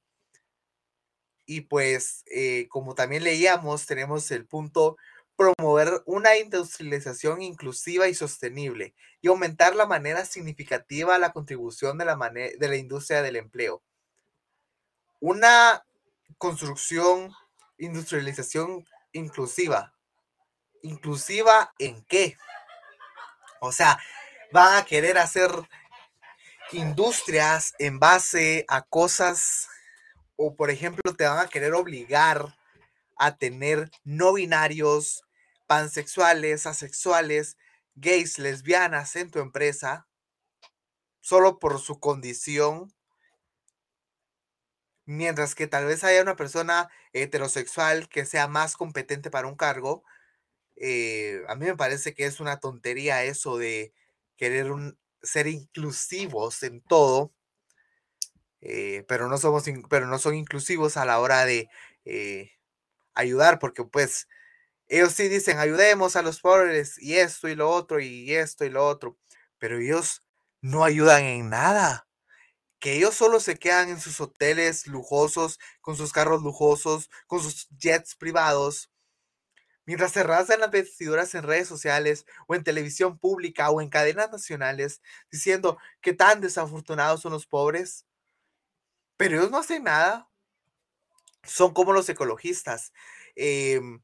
[1.46, 4.98] Y pues, eh, como también leíamos, tenemos el punto
[5.42, 12.16] promover una industrialización inclusiva y sostenible y aumentar la manera significativa la contribución de la,
[12.16, 13.82] de la industria del empleo.
[15.20, 15.84] Una
[16.38, 17.32] construcción,
[17.78, 19.96] industrialización inclusiva.
[20.84, 22.38] ¿Inclusiva en qué?
[23.62, 24.00] O sea,
[24.52, 25.50] van a querer hacer
[26.72, 29.68] industrias en base a cosas
[30.36, 32.56] o por ejemplo te van a querer obligar
[33.18, 35.24] a tener no binarios,
[35.72, 37.56] pansexuales, asexuales,
[37.96, 40.06] gays, lesbianas en tu empresa,
[41.22, 42.94] solo por su condición,
[45.06, 50.04] mientras que tal vez haya una persona heterosexual que sea más competente para un cargo.
[50.76, 53.94] eh, a mí me parece que es una tontería eso de
[54.38, 54.68] querer
[55.24, 57.34] ser inclusivos en todo,
[58.60, 61.70] eh, pero no somos, pero no son inclusivos a la hora de
[62.04, 62.52] eh,
[63.14, 64.28] ayudar, porque pues
[64.92, 68.70] ellos sí dicen ayudemos a los pobres y esto y lo otro y esto y
[68.70, 69.18] lo otro,
[69.58, 70.22] pero ellos
[70.62, 72.10] no ayudan en nada.
[72.80, 77.70] Que ellos solo se quedan en sus hoteles lujosos, con sus carros lujosos, con sus
[77.78, 78.92] jets privados,
[79.86, 84.30] mientras se rasgan las vestiduras en redes sociales o en televisión pública o en cadenas
[84.30, 85.02] nacionales,
[85.32, 88.06] diciendo que tan desafortunados son los pobres.
[89.18, 90.30] Pero ellos no hacen nada.
[91.44, 92.92] Son como los ecologistas.
[93.36, 94.02] Em,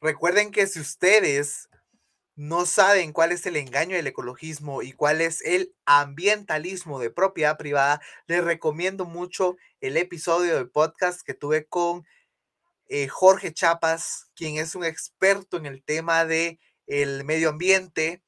[0.00, 1.68] recuerden que si ustedes
[2.38, 7.58] no saben cuál es el engaño del ecologismo y cuál es el ambientalismo de propiedad
[7.58, 12.06] privada, les recomiendo mucho el episodio de podcast que tuve con
[12.88, 18.22] eh, Jorge Chapas, quien es un experto en el tema de el medio ambiente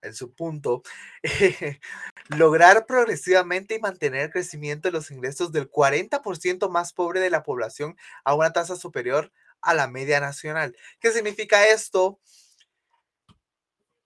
[0.02, 0.84] el subpunto,
[2.30, 7.44] lograr progresivamente y mantener el crecimiento de los ingresos del 40% más pobre de la
[7.44, 9.32] población a una tasa superior
[9.62, 10.76] a la media nacional.
[11.00, 12.20] ¿Qué significa esto?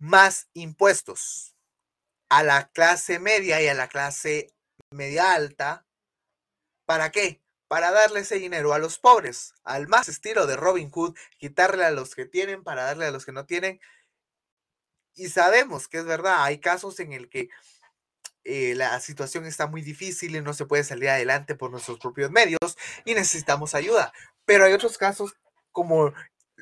[0.01, 1.55] Más impuestos
[2.27, 4.51] a la clase media y a la clase
[4.89, 5.85] media alta.
[6.87, 7.39] ¿Para qué?
[7.67, 11.91] Para darle ese dinero a los pobres, al más estilo de Robin Hood, quitarle a
[11.91, 13.79] los que tienen para darle a los que no tienen.
[15.13, 17.49] Y sabemos que es verdad, hay casos en el que
[18.43, 22.31] eh, la situación está muy difícil y no se puede salir adelante por nuestros propios
[22.31, 22.75] medios
[23.05, 24.11] y necesitamos ayuda.
[24.45, 25.35] Pero hay otros casos
[25.71, 26.11] como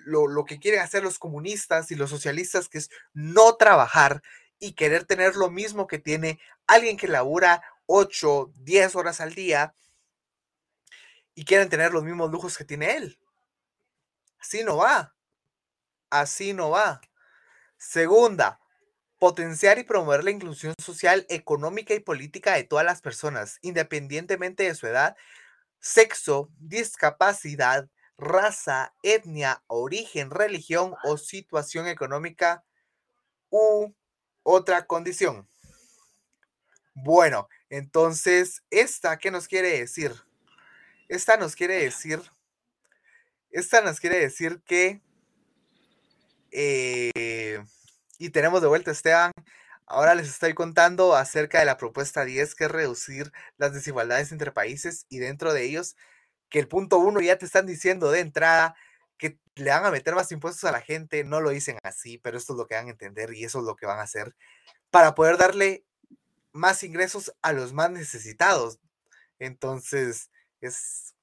[0.05, 4.21] lo, lo, que quieren hacer los comunistas y los socialistas, que es no trabajar
[4.59, 9.73] y querer tener lo mismo que tiene alguien que labura 8, 10 horas al día
[11.33, 13.19] y quieren tener los mismos lujos que tiene él.
[14.39, 15.15] Así no va.
[16.09, 17.01] Así no va.
[17.77, 18.59] Segunda,
[19.19, 24.75] potenciar y promover la inclusión social, económica y política de todas las personas, independientemente de
[24.75, 25.15] su edad,
[25.79, 27.89] sexo, discapacidad,
[28.20, 32.63] raza, etnia, origen, religión o situación económica
[33.49, 33.93] u
[34.43, 35.47] otra condición.
[36.93, 40.13] Bueno, entonces, ¿esta qué nos quiere decir?
[41.07, 42.22] Esta nos quiere decir,
[43.51, 45.01] esta nos quiere decir que,
[46.51, 47.63] eh,
[48.20, 49.32] y tenemos de vuelta a Esteban,
[49.88, 54.51] ahora les estoy contando acerca de la propuesta 10, que es reducir las desigualdades entre
[54.51, 55.95] países y dentro de ellos
[56.49, 58.75] que el punto uno ya te están diciendo de entrada
[59.17, 62.37] que le van a meter más impuestos a la gente, no lo dicen así, pero
[62.37, 64.35] esto es lo que van a entender y eso es lo que van a hacer
[64.89, 65.85] para poder darle
[66.51, 68.79] más ingresos a los más necesitados.
[69.37, 70.31] Entonces,
[70.61, 71.15] es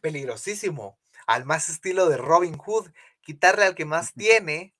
[0.00, 0.98] peligrosísimo.
[1.26, 2.90] Al más estilo de Robin Hood,
[3.20, 4.74] quitarle al que más tiene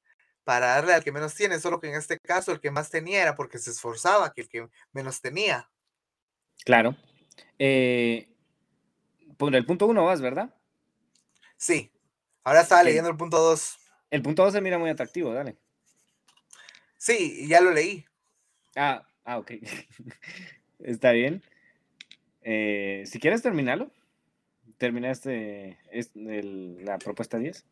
[0.44, 3.20] para darle al que menos tiene, solo que en este caso el que más tenía
[3.20, 5.68] era porque se esforzaba que el que menos tenía.
[6.64, 6.96] Claro.
[7.58, 8.28] Eh,
[9.36, 10.54] por el punto uno vas, ¿verdad?
[11.56, 11.90] Sí.
[12.44, 13.78] Ahora estaba leyendo el punto dos.
[14.10, 15.56] El punto dos se mira muy atractivo, dale.
[16.96, 18.04] Sí, ya lo leí.
[18.76, 19.52] Ah, ah, ok.
[20.78, 21.42] Está bien.
[22.42, 23.90] Eh, si quieres terminarlo,
[24.78, 25.78] termina este,
[26.14, 27.64] la propuesta 10.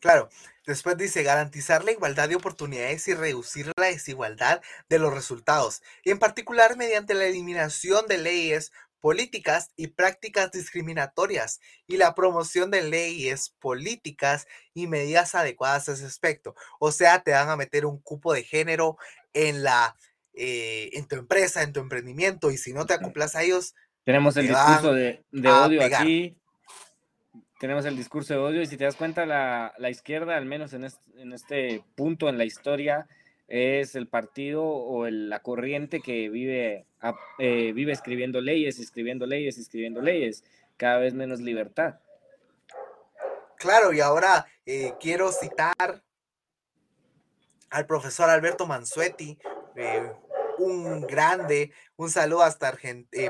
[0.00, 0.28] Claro,
[0.64, 6.12] después dice garantizar la igualdad de oportunidades y reducir la desigualdad de los resultados, y
[6.12, 8.70] en particular mediante la eliminación de leyes
[9.00, 16.06] políticas y prácticas discriminatorias y la promoción de leyes políticas y medidas adecuadas a ese
[16.06, 16.54] aspecto.
[16.78, 18.98] O sea, te van a meter un cupo de género
[19.32, 19.96] en la
[20.40, 23.74] eh, en tu empresa, en tu emprendimiento, y si no te acoplas a ellos.
[24.04, 26.36] Tenemos el discurso de, odio aquí.
[27.58, 30.86] Tenemos el discurso de odio, y si te das cuenta, la, izquierda, al menos en
[31.16, 33.08] en este punto en la historia,
[33.48, 36.86] es el partido o la corriente que vive,
[37.38, 40.44] eh, vive escribiendo leyes, escribiendo leyes, escribiendo leyes,
[40.76, 41.98] cada vez menos libertad.
[43.56, 46.04] Claro, y ahora eh, quiero citar
[47.70, 49.38] al profesor Alberto Mansuetti,
[49.76, 50.12] eh,
[50.58, 52.76] un grande, un saludo hasta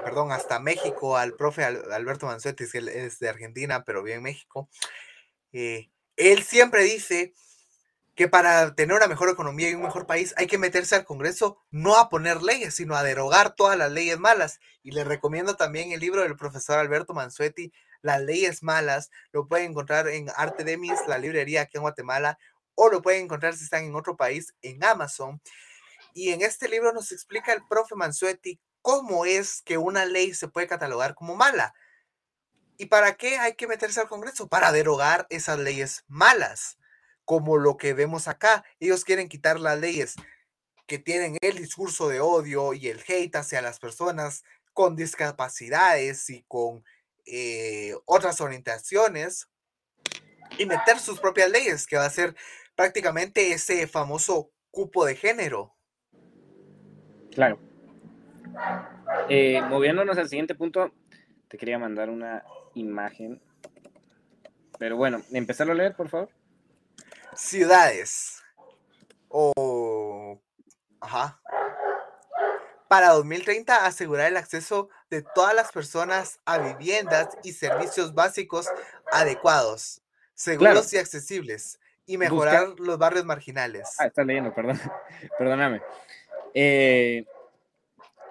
[0.05, 4.69] perdón, hasta México al profe Alberto Mansuetti, que es de Argentina, pero vive en México.
[5.53, 7.35] él siempre dice
[8.19, 11.57] que para tener una mejor economía y un mejor país hay que meterse al Congreso
[11.71, 14.59] no a poner leyes, sino a derogar todas las leyes malas.
[14.83, 19.13] Y les recomiendo también el libro del profesor Alberto Mansuetti, Las leyes malas.
[19.31, 22.41] Lo pueden encontrar en Arte Demis, la librería aquí en Guatemala,
[22.75, 25.41] o lo pueden encontrar si están en otro país en Amazon.
[26.13, 30.49] Y en este libro nos explica el profe Mansuetti cómo es que una ley se
[30.49, 31.73] puede catalogar como mala.
[32.79, 34.49] ¿Y para qué hay que meterse al Congreso?
[34.49, 36.78] Para derogar esas leyes malas
[37.29, 38.65] como lo que vemos acá.
[38.81, 40.17] Ellos quieren quitar las leyes
[40.87, 46.43] que tienen el discurso de odio y el hate hacia las personas con discapacidades y
[46.49, 46.83] con
[47.27, 49.47] eh, otras orientaciones
[50.57, 52.35] y meter sus propias leyes, que va a ser
[52.75, 55.77] prácticamente ese famoso cupo de género.
[57.31, 57.59] Claro.
[59.29, 60.95] Eh, moviéndonos al siguiente punto,
[61.49, 63.43] te quería mandar una imagen.
[64.79, 66.38] Pero bueno, empezar a leer, por favor
[67.39, 68.43] ciudades.
[69.29, 70.41] O.
[71.01, 71.41] Ajá.
[72.89, 78.67] Para 2030, asegurar el acceso de todas las personas a viviendas y servicios básicos
[79.13, 80.01] adecuados,
[80.35, 83.95] seguros y accesibles, y mejorar los barrios marginales.
[83.99, 84.81] Ah, está leyendo, perdón.
[85.39, 85.83] Perdóname.
[86.55, 87.27] Eh,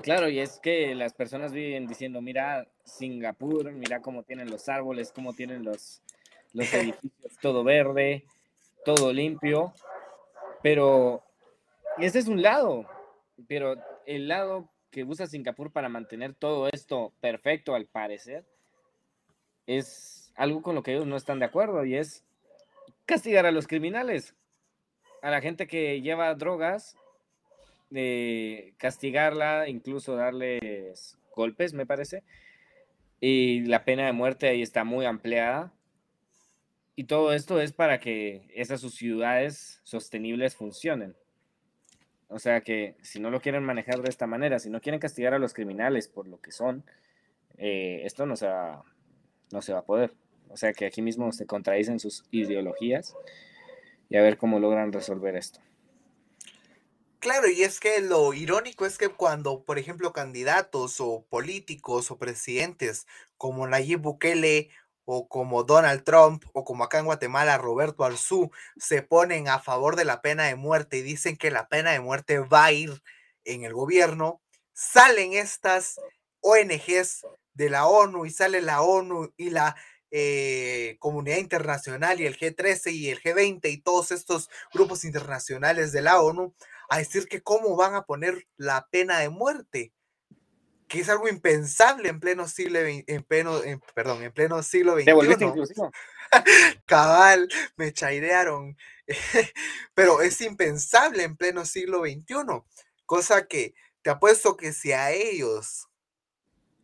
[0.01, 5.11] claro, y es que las personas viven diciendo, mira Singapur, mira cómo tienen los árboles,
[5.13, 6.01] cómo tienen los,
[6.53, 8.25] los edificios, todo verde,
[8.87, 9.73] todo limpio,
[10.63, 11.21] pero
[11.97, 12.85] ese es un lado,
[13.45, 13.75] pero
[14.05, 18.45] el lado que usa Singapur para mantener todo esto perfecto, al parecer,
[19.65, 22.23] es algo con lo que ellos no están de acuerdo y es
[23.05, 24.35] castigar a los criminales,
[25.21, 26.95] a la gente que lleva drogas,
[28.77, 32.23] castigarla, incluso darles golpes, me parece.
[33.19, 35.73] Y la pena de muerte ahí está muy ampliada.
[36.99, 41.15] Y todo esto es para que esas ciudades sostenibles funcionen.
[42.27, 45.35] O sea que si no lo quieren manejar de esta manera, si no quieren castigar
[45.35, 46.83] a los criminales por lo que son,
[47.59, 48.47] eh, esto no se,
[49.51, 50.15] no se va a poder.
[50.49, 53.15] O sea que aquí mismo se contradicen sus ideologías
[54.09, 55.59] y a ver cómo logran resolver esto.
[57.19, 62.17] Claro, y es que lo irónico es que cuando, por ejemplo, candidatos o políticos o
[62.17, 63.05] presidentes
[63.37, 64.71] como Nayib Bukele
[65.09, 69.95] o como Donald Trump o como acá en Guatemala Roberto Arzú se ponen a favor
[69.95, 73.01] de la pena de muerte y dicen que la pena de muerte va a ir
[73.45, 74.41] en el gobierno,
[74.73, 75.97] salen estas
[76.41, 79.77] ONGs de la ONU y sale la ONU y la
[80.11, 86.01] eh, comunidad internacional y el G13 y el G20 y todos estos grupos internacionales de
[86.01, 86.53] la ONU
[86.89, 89.93] a decir que cómo van a poner la pena de muerte,
[90.87, 93.59] que es algo impensable en pleno siglo en pleno,
[93.93, 95.09] perdón, en pleno siglo XXI.
[96.85, 98.77] Cabal, me chairearon.
[99.93, 102.63] Pero es impensable en pleno siglo XXI.
[103.05, 105.87] Cosa que te apuesto que si a ellos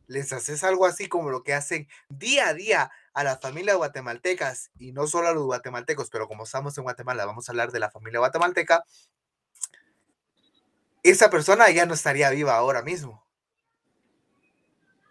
[0.08, 4.72] les haces algo así como lo que hacen día a día a las familias guatemaltecas,
[4.78, 7.80] y no solo a los guatemaltecos, pero como estamos en Guatemala, vamos a hablar de
[7.80, 8.84] la familia guatemalteca,
[11.04, 13.23] esa persona ya no estaría viva ahora mismo.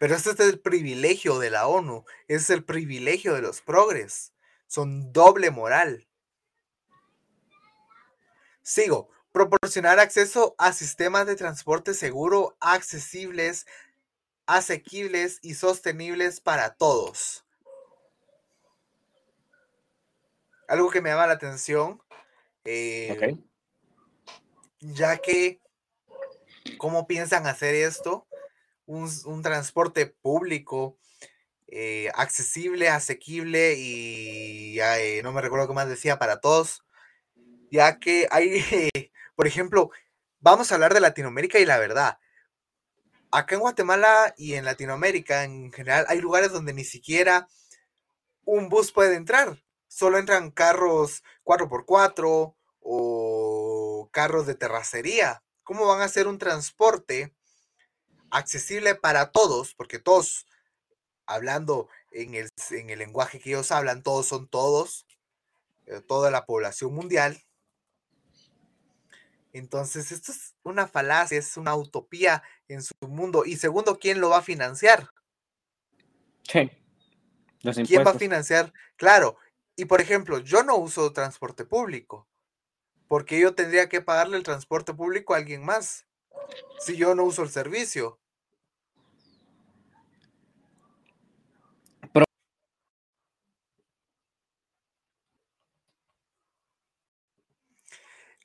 [0.03, 4.33] Pero este es el privilegio de la ONU, es el privilegio de los progres.
[4.67, 6.09] Son doble moral.
[8.63, 9.11] Sigo.
[9.31, 13.65] Proporcionar acceso a sistemas de transporte seguro, accesibles,
[14.45, 17.45] asequibles y sostenibles para todos.
[20.67, 22.03] Algo que me llama la atención,
[22.65, 23.37] eh,
[24.81, 25.61] ya que
[26.79, 28.27] ¿Cómo piensan hacer esto?
[28.93, 30.99] Un, transporte público
[31.67, 34.77] eh, accesible, asequible y
[35.23, 36.85] no me recuerdo qué más decía para todos,
[37.71, 38.63] ya que hay,
[39.35, 39.91] por ejemplo,
[40.41, 42.19] vamos a hablar de Latinoamérica y la verdad.
[43.31, 47.49] Acá en Guatemala y en Latinoamérica en general hay lugares donde ni siquiera
[48.45, 49.59] un bus puede entrar.
[49.89, 55.43] Solo entran carros 4x4 o carros de terracería.
[55.63, 57.35] ¿Cómo van a hacer un transporte
[58.33, 59.75] accesible para todos?
[59.75, 60.47] Porque todos,
[61.27, 65.07] hablando en el, en el lenguaje que ellos hablan, todos son todos,
[65.87, 67.41] eh, toda la población mundial.
[69.53, 73.45] Entonces, esto es una falacia, es una utopía en su mundo.
[73.45, 75.11] Y segundo, ¿quién lo va a financiar?
[76.43, 76.71] Sí.
[77.87, 78.73] ¿Quién va a financiar?
[78.97, 79.37] Claro.
[79.77, 82.27] Y por ejemplo, yo no uso transporte público
[83.13, 86.07] porque yo tendría que pagarle el transporte público a alguien más
[86.81, 88.19] si yo no uso el servicio.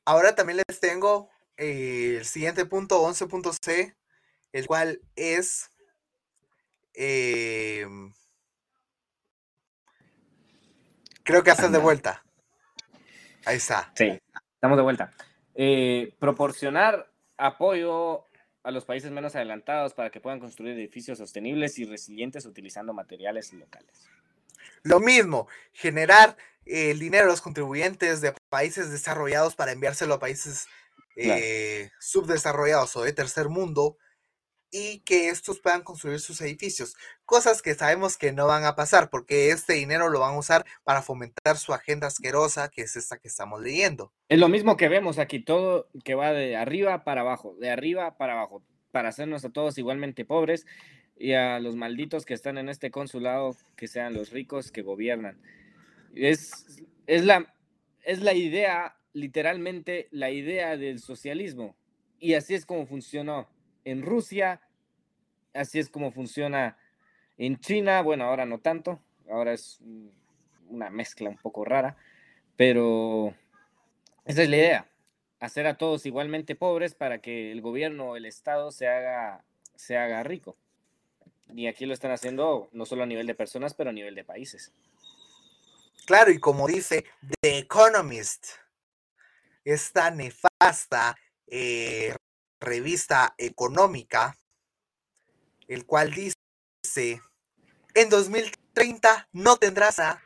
[0.07, 3.93] Ahora también les tengo eh, el siguiente punto, 11.c,
[4.53, 5.69] el cual es
[6.93, 8.13] em,
[11.23, 12.23] creo que hacen de vuelta.
[13.43, 13.91] Ahí está.
[13.95, 14.17] Sí.
[14.53, 15.13] Estamos de vuelta.
[15.55, 18.23] Eh, proporcionar apoyo
[18.63, 23.51] a los países menos adelantados para que puedan construir edificios sostenibles y resilientes utilizando materiales
[23.51, 24.07] locales.
[24.83, 26.37] Lo mismo, generar
[26.69, 30.67] el dinero de los contribuyentes de países desarrollados para enviárselo a países
[31.15, 33.97] eh, subdesarrollados o de tercer mundo
[34.71, 36.95] y que estos puedan construir sus edificios.
[37.25, 40.65] Cosas que sabemos que no van a pasar porque este dinero lo van a usar
[40.83, 44.13] para fomentar su agenda asquerosa, que es esta que estamos leyendo.
[44.29, 48.17] Es lo mismo que vemos aquí, todo que va de arriba para abajo, de arriba
[48.17, 50.65] para abajo, para hacernos a todos igualmente pobres
[51.15, 55.41] y a los malditos que están en este consulado que sean los ricos que gobiernan.
[56.19, 57.53] Es, es, la,
[58.03, 61.75] es la idea, literalmente la idea del socialismo.
[62.19, 63.47] Y así es como funcionó
[63.85, 64.61] en Rusia,
[65.53, 66.77] así es como funciona
[67.37, 68.99] en China, bueno, ahora no tanto,
[69.29, 69.79] ahora es
[70.67, 71.95] una mezcla un poco rara,
[72.55, 73.33] pero
[74.25, 74.87] esa es la idea,
[75.39, 79.43] hacer a todos igualmente pobres para que el gobierno o el Estado se haga,
[79.75, 80.57] se haga rico.
[81.55, 84.23] Y aquí lo están haciendo no solo a nivel de personas, pero a nivel de
[84.23, 84.73] países.
[86.07, 87.03] Claro, y como dice
[87.41, 88.47] The Economist,
[89.65, 92.15] esta nefasta eh,
[92.61, 94.33] revista económica,
[95.67, 97.21] el cual dice,
[97.93, 100.23] en 2030 no tendrás nada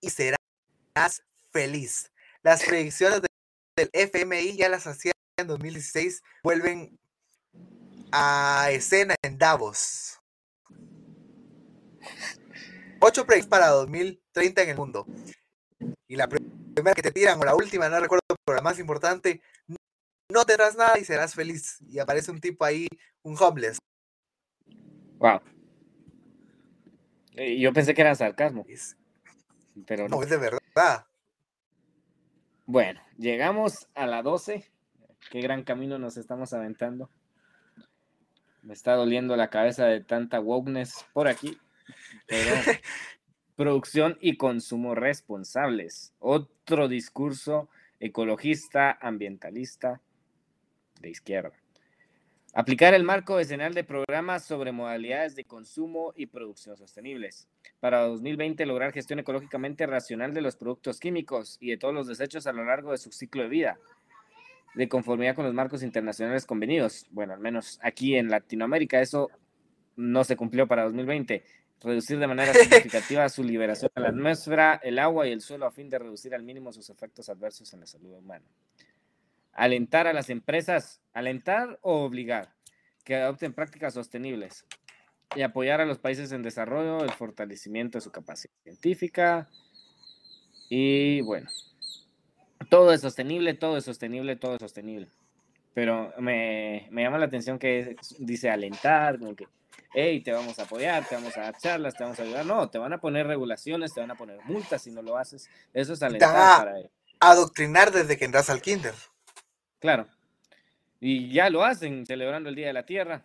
[0.00, 1.22] y serás
[1.52, 2.10] feliz.
[2.42, 3.22] Las predicciones
[3.76, 6.98] del FMI ya las hacía en 2016, vuelven
[8.10, 10.17] a escena en Davos.
[13.00, 15.06] Ocho predicciones para 2030 en el mundo.
[16.08, 19.40] Y la primera que te tiran, o la última, no recuerdo, pero la más importante,
[20.30, 21.78] no tendrás nada y serás feliz.
[21.88, 22.86] Y aparece un tipo ahí,
[23.22, 23.78] un homeless.
[25.18, 25.40] Wow.
[27.36, 28.66] Eh, Yo pensé que era sarcasmo.
[29.86, 30.22] Pero No, no.
[30.22, 31.06] es de verdad.
[32.66, 34.70] Bueno, llegamos a la 12.
[35.30, 37.10] Qué gran camino nos estamos aventando.
[38.62, 41.58] Me está doliendo la cabeza de tanta wokeness por aquí.
[42.26, 42.54] Pero
[43.56, 46.12] producción y consumo responsables.
[46.18, 47.68] Otro discurso
[48.00, 50.00] ecologista, ambientalista
[51.00, 51.52] de izquierda.
[52.54, 57.46] Aplicar el marco decenal de programas sobre modalidades de consumo y producción sostenibles.
[57.78, 62.46] Para 2020 lograr gestión ecológicamente racional de los productos químicos y de todos los desechos
[62.46, 63.78] a lo largo de su ciclo de vida,
[64.74, 67.06] de conformidad con los marcos internacionales convenidos.
[67.10, 69.30] Bueno, al menos aquí en Latinoamérica eso
[69.96, 71.44] no se cumplió para 2020.
[71.80, 75.70] Reducir de manera significativa su liberación a la atmósfera, el agua y el suelo a
[75.70, 78.44] fin de reducir al mínimo sus efectos adversos en la salud humana
[79.58, 82.54] alentar a las empresas, alentar o obligar
[83.04, 84.64] que adopten prácticas sostenibles
[85.34, 89.48] y apoyar a los países en desarrollo, el fortalecimiento de su capacidad científica
[90.70, 91.50] y bueno,
[92.70, 95.08] todo es sostenible, todo es sostenible, todo es sostenible.
[95.74, 99.48] Pero me, me llama la atención que dice alentar, como que,
[99.94, 102.46] hey, te vamos a apoyar, te vamos a dar charlas, te vamos a ayudar.
[102.46, 105.48] No, te van a poner regulaciones, te van a poner multas si no lo haces.
[105.72, 106.32] Eso es alentar
[106.64, 106.76] para
[107.20, 108.94] adoctrinar desde que entras al kinder.
[109.80, 110.06] Claro.
[111.00, 113.24] Y ya lo hacen celebrando el Día de la Tierra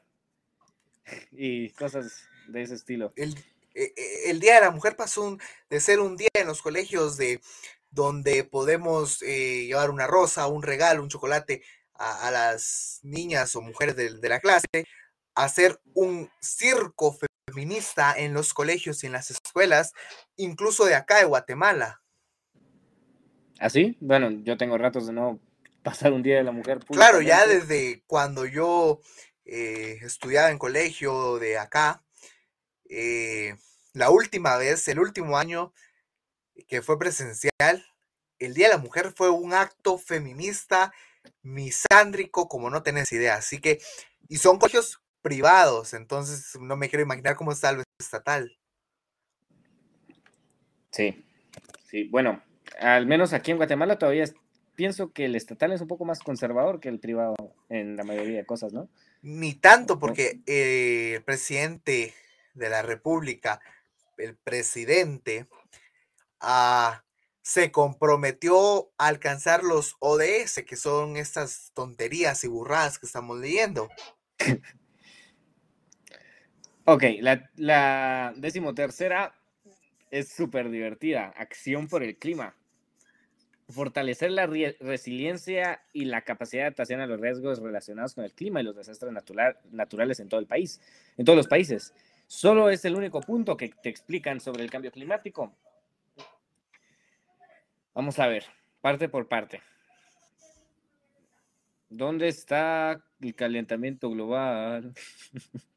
[1.32, 3.14] y cosas de ese estilo.
[3.16, 3.36] El,
[3.74, 3.94] eh,
[4.28, 7.42] el Día de la Mujer pasó un- de ser un día en los colegios de
[7.92, 11.64] donde podemos eh, llevar una rosa, un regalo, un chocolate
[11.96, 14.68] a, a las niñas o mujeres de, de la clase,
[15.36, 17.18] hacer un circo
[17.48, 19.94] feminista en los colegios y en las escuelas,
[20.36, 22.02] incluso de acá de Guatemala.
[23.60, 23.98] ¿Así?
[24.02, 25.40] Bueno, yo tengo ratos de no
[25.84, 26.80] pasar un Día de la Mujer.
[26.86, 29.02] Claro, ya desde cuando yo
[29.46, 32.04] eh, estudiaba en colegio de acá,
[32.90, 33.56] eh,
[33.94, 35.74] la última vez, el último año
[36.68, 37.86] que fue presencial,
[38.40, 40.94] el Día de la Mujer fue un acto feminista,
[41.42, 43.36] misándrico, como no tenés idea.
[43.36, 43.82] Así que,
[44.28, 48.56] y son colegios privados, entonces no me quiero imaginar cómo está lo estatal.
[50.92, 51.26] Sí,
[51.90, 52.44] sí, bueno,
[52.80, 54.26] al menos aquí en Guatemala todavía
[54.76, 57.36] pienso que el estatal es un poco más conservador que el privado
[57.70, 58.90] en la mayoría de cosas, ¿no?
[59.22, 62.14] Ni tanto, porque eh, el presidente
[62.54, 63.62] de la República,
[64.18, 65.48] el presidente,
[66.40, 67.04] ah,
[67.42, 73.90] se comprometió a alcanzar los ODS, que son estas tonterías y burradas que estamos leyendo.
[76.86, 77.04] Ok,
[77.56, 79.34] la, decimotercera
[80.12, 81.34] es súper divertida.
[81.38, 82.56] Acción por el clima.
[83.70, 88.60] Fortalecer la resiliencia y la capacidad de adaptación a los riesgos relacionados con el clima
[88.60, 90.82] y los desastres natural- naturales en todo el país,
[91.18, 91.94] en todos los países.
[92.28, 95.56] Solo es el único punto que te explican sobre el cambio climático.
[97.94, 98.44] Vamos a ver,
[98.82, 99.62] parte por parte.
[101.90, 104.94] ¿Dónde está el calentamiento global?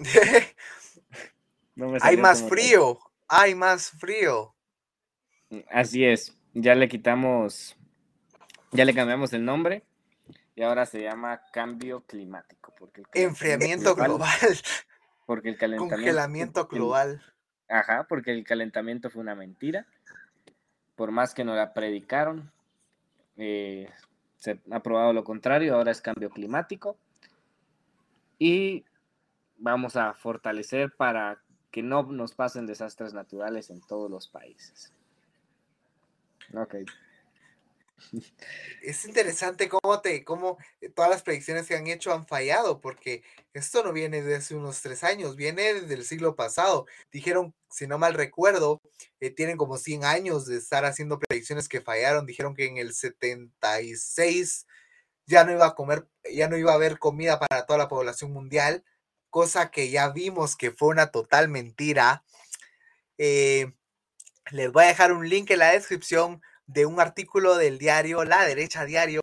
[1.76, 2.98] No me hay más frío,
[3.28, 4.54] hay más frío.
[5.70, 7.76] Así es, ya le quitamos,
[8.72, 9.84] ya le cambiamos el nombre
[10.54, 12.74] y ahora se llama cambio climático.
[12.78, 14.28] Porque el Enfriamiento global,
[15.26, 15.96] Porque el calentamiento.
[15.96, 17.22] congelamiento el- global.
[17.68, 19.86] ajá, porque el calentamiento fue una mentira.
[20.96, 22.52] Por más que nos la predicaron,
[23.36, 23.88] eh,
[24.36, 26.98] se ha probado lo contrario, ahora es cambio climático.
[28.38, 28.84] Y
[29.60, 31.40] vamos a fortalecer para
[31.70, 34.92] que no nos pasen desastres naturales en todos los países.
[36.54, 36.76] Ok.
[38.82, 40.56] Es interesante cómo te, cómo
[40.94, 44.80] todas las predicciones que han hecho han fallado, porque esto no viene de hace unos
[44.80, 46.86] tres años, viene desde el siglo pasado.
[47.12, 48.80] Dijeron, si no mal recuerdo,
[49.20, 52.24] eh, tienen como 100 años de estar haciendo predicciones que fallaron.
[52.24, 54.66] Dijeron que en el 76
[55.26, 58.32] ya no iba a comer, ya no iba a haber comida para toda la población
[58.32, 58.82] mundial,
[59.30, 62.24] cosa que ya vimos que fue una total mentira.
[63.18, 63.72] Eh,
[64.50, 68.44] les voy a dejar un link en la descripción de un artículo del diario La
[68.44, 69.20] Derecha Diario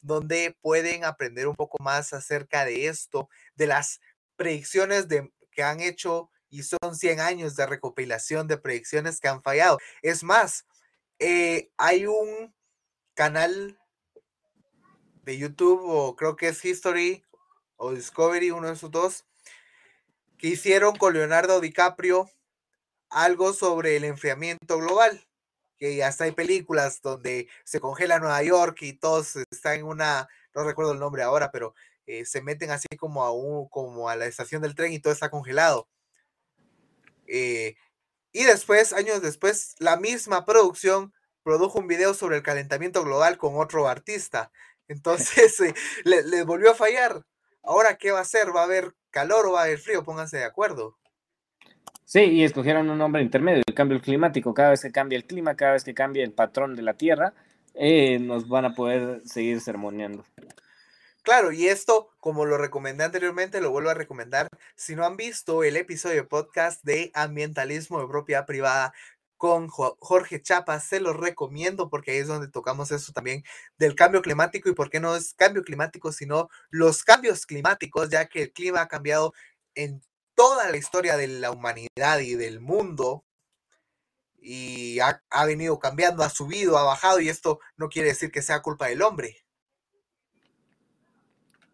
[0.00, 4.00] donde pueden aprender un poco más acerca de esto, de las
[4.36, 5.06] predicciones
[5.50, 9.78] que han hecho y son 100 años de recopilación de predicciones que han fallado.
[10.02, 10.66] Es más,
[11.18, 12.54] eh, hay un
[13.14, 13.78] canal
[15.22, 17.24] de YouTube o creo que es History
[17.76, 19.26] o Discovery, uno de esos dos,
[20.40, 22.30] que hicieron con Leonardo DiCaprio
[23.10, 25.26] algo sobre el enfriamiento global.
[25.78, 30.64] Que hasta hay películas donde se congela Nueva York y todos están en una, no
[30.64, 31.74] recuerdo el nombre ahora, pero
[32.06, 35.12] eh, se meten así como a, un, como a la estación del tren y todo
[35.12, 35.88] está congelado.
[37.26, 37.76] Eh,
[38.32, 43.56] y después, años después, la misma producción produjo un video sobre el calentamiento global con
[43.56, 44.52] otro artista.
[44.88, 45.74] Entonces eh,
[46.04, 47.24] les volvió a fallar.
[47.62, 48.54] Ahora, ¿qué va a hacer?
[48.54, 50.04] ¿Va a haber calor o va a haber frío?
[50.04, 50.96] Pónganse de acuerdo.
[52.04, 54.52] Sí, y escogieron un nombre intermedio, el cambio climático.
[54.52, 57.34] Cada vez que cambia el clima, cada vez que cambia el patrón de la Tierra,
[57.74, 60.24] eh, nos van a poder seguir sermoneando.
[61.22, 64.48] Claro, y esto, como lo recomendé anteriormente, lo vuelvo a recomendar.
[64.74, 68.94] Si no han visto el episodio de podcast de ambientalismo de propiedad privada
[69.40, 73.42] con Jorge Chapa, se los recomiendo porque ahí es donde tocamos eso también
[73.78, 78.26] del cambio climático y por qué no es cambio climático, sino los cambios climáticos, ya
[78.26, 79.32] que el clima ha cambiado
[79.74, 80.02] en
[80.34, 83.24] toda la historia de la humanidad y del mundo
[84.42, 88.60] y ha, venido cambiando, ha subido, ha bajado y esto no quiere decir que sea
[88.60, 89.38] culpa del hombre.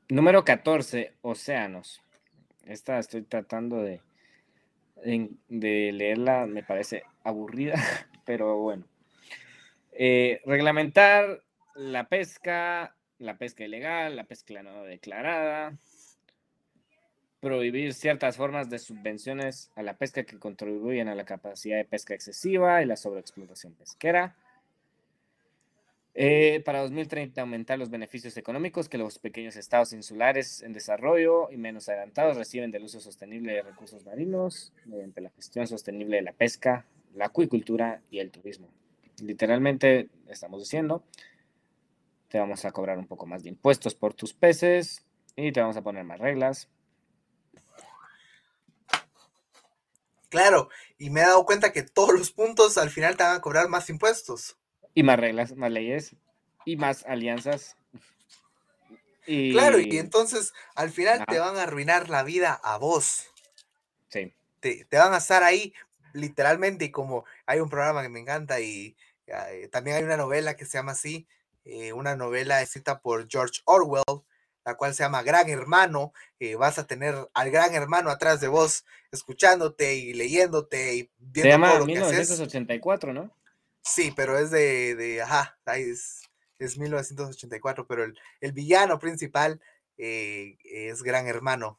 [0.08, 2.00] Número 14, océanos.
[2.62, 4.00] Esta estoy tratando de,
[5.48, 7.74] de leerla, me parece aburrida,
[8.24, 8.84] pero bueno.
[9.92, 11.42] Eh, reglamentar
[11.74, 15.76] la pesca, la pesca ilegal, la pesca no declarada,
[17.40, 22.14] prohibir ciertas formas de subvenciones a la pesca que contribuyen a la capacidad de pesca
[22.14, 24.34] excesiva y la sobreexplotación pesquera.
[26.18, 31.58] Eh, para 2030 aumentar los beneficios económicos que los pequeños estados insulares en desarrollo y
[31.58, 36.32] menos adelantados reciben del uso sostenible de recursos marinos mediante la gestión sostenible de la
[36.32, 36.86] pesca,
[37.16, 38.68] la acuicultura y el turismo.
[39.22, 41.02] Literalmente estamos diciendo,
[42.28, 45.04] te vamos a cobrar un poco más de impuestos por tus peces
[45.34, 46.68] y te vamos a poner más reglas.
[50.28, 53.40] Claro, y me he dado cuenta que todos los puntos al final te van a
[53.40, 54.58] cobrar más impuestos.
[54.92, 56.16] Y más reglas, más leyes
[56.66, 57.76] y más alianzas.
[59.26, 59.52] Y...
[59.52, 63.30] Claro, y entonces al final te van a arruinar la vida a vos.
[64.08, 64.34] Sí.
[64.60, 65.72] Te, te, van a estar ahí
[66.16, 68.96] literalmente y como hay un programa que me encanta y
[69.26, 71.26] eh, también hay una novela que se llama así,
[71.64, 74.04] eh, una novela escrita por George Orwell,
[74.64, 78.48] la cual se llama Gran Hermano, eh, vas a tener al Gran Hermano atrás de
[78.48, 83.36] vos, escuchándote y leyéndote y viendo se llama todo lo 1984, ¿no?
[83.82, 86.22] Sí, pero es de, de ajá, es,
[86.58, 89.60] es 1984, pero el, el villano principal
[89.98, 91.78] eh, es Gran Hermano.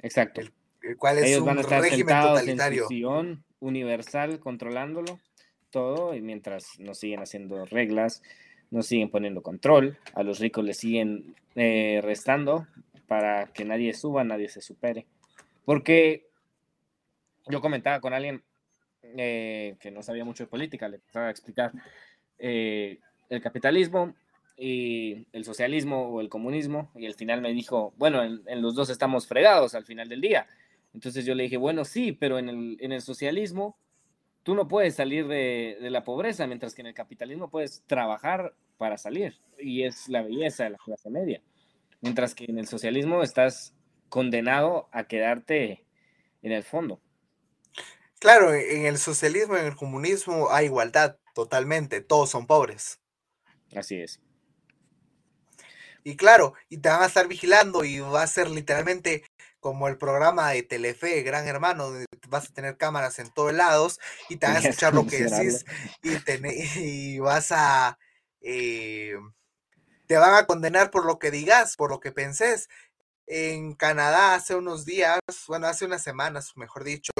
[0.00, 0.40] Exacto.
[0.40, 0.52] El,
[0.86, 2.82] el cual es Ellos un van a estar régimen sentados totalitario.
[2.82, 5.20] en su sillón universal controlándolo
[5.70, 8.22] todo y mientras nos siguen haciendo reglas,
[8.70, 12.66] nos siguen poniendo control, a los ricos les siguen eh, restando
[13.06, 15.06] para que nadie suba, nadie se supere.
[15.64, 16.28] Porque
[17.48, 18.42] yo comentaba con alguien
[19.02, 21.72] eh, que no sabía mucho de política, le empezaba a explicar
[22.38, 24.14] eh, el capitalismo
[24.56, 28.74] y el socialismo o el comunismo, y al final me dijo, bueno, en, en, los
[28.74, 30.46] dos estamos fregados al final del día.
[30.96, 33.78] Entonces yo le dije, bueno, sí, pero en el, en el socialismo
[34.42, 38.54] tú no puedes salir de, de, la pobreza, mientras que en el capitalismo puedes trabajar
[38.78, 41.42] para salir, y es la belleza de la clase media.
[42.00, 43.74] Mientras que en el socialismo estás
[44.08, 45.84] condenado a quedarte
[46.40, 46.98] en el fondo.
[48.18, 53.00] Claro, en el socialismo, en el comunismo hay igualdad totalmente, todos son pobres.
[53.74, 54.22] Así es.
[56.04, 59.24] Y claro, y te van a estar vigilando y va a ser literalmente
[59.66, 63.98] como el programa de Telefe, Gran Hermano, donde vas a tener cámaras en todos lados
[64.28, 65.64] y te van a escuchar lo que decís
[66.76, 67.98] y, vas a...
[68.40, 69.16] Eh,
[70.06, 72.68] te van a condenar por lo que digas, por lo que penses.
[73.26, 77.10] En Canadá hace unos días, bueno, hace unas semanas, mejor dicho,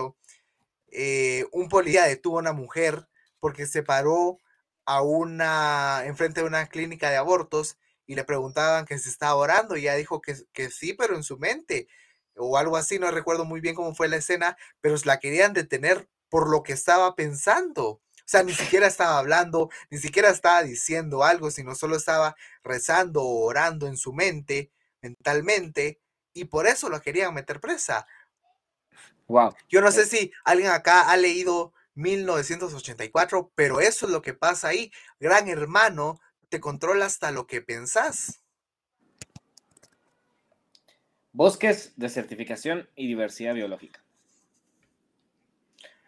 [0.93, 3.09] eh, un policía detuvo a una mujer
[3.41, 4.39] porque se paró
[4.85, 7.77] a una, enfrente de una clínica de abortos
[8.07, 11.25] y le preguntaban que se estaba orando y ella dijo que, que sí, pero en
[11.25, 11.89] su mente
[12.37, 16.09] o algo así, no recuerdo muy bien cómo fue la escena, pero la querían detener
[16.29, 17.89] por lo que estaba pensando.
[17.89, 22.35] O sea, ni siquiera estaba hablando, ni siquiera estaba diciendo algo, sino solo estaba
[22.65, 26.01] rezando o orando en su mente, mentalmente,
[26.33, 28.07] y por eso lo querían meter presa.
[29.29, 29.55] Wow.
[29.69, 34.69] Yo no sé si alguien acá ha leído 1984, pero eso es lo que pasa
[34.69, 34.93] ahí.
[35.19, 38.43] Gran hermano te te controla hasta lo que pensás.
[41.37, 44.03] Bosques, desertificación y diversidad biológica.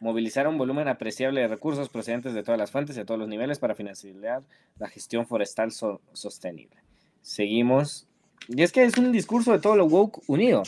[0.00, 3.28] Movilizar un volumen apreciable de recursos procedentes de todas las fuentes y a todos los
[3.28, 4.42] niveles para financiar
[4.78, 6.78] la gestión forestal so- sostenible.
[7.20, 8.08] Seguimos.
[8.48, 10.62] Y es que es un discurso de todo lo woke unido.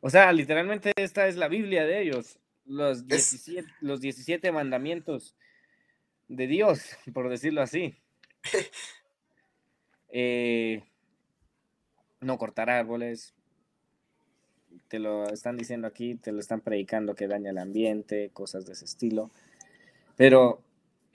[0.00, 2.38] O sea, literalmente esta es la Biblia de ellos.
[2.64, 5.36] Los 17, los 17 mandamientos
[6.28, 7.94] de Dios, por decirlo así.
[10.14, 10.82] Eh,
[12.20, 13.34] no cortar árboles.
[14.92, 18.74] Te lo están diciendo aquí, te lo están predicando que daña el ambiente, cosas de
[18.74, 19.30] ese estilo.
[20.18, 20.60] Pero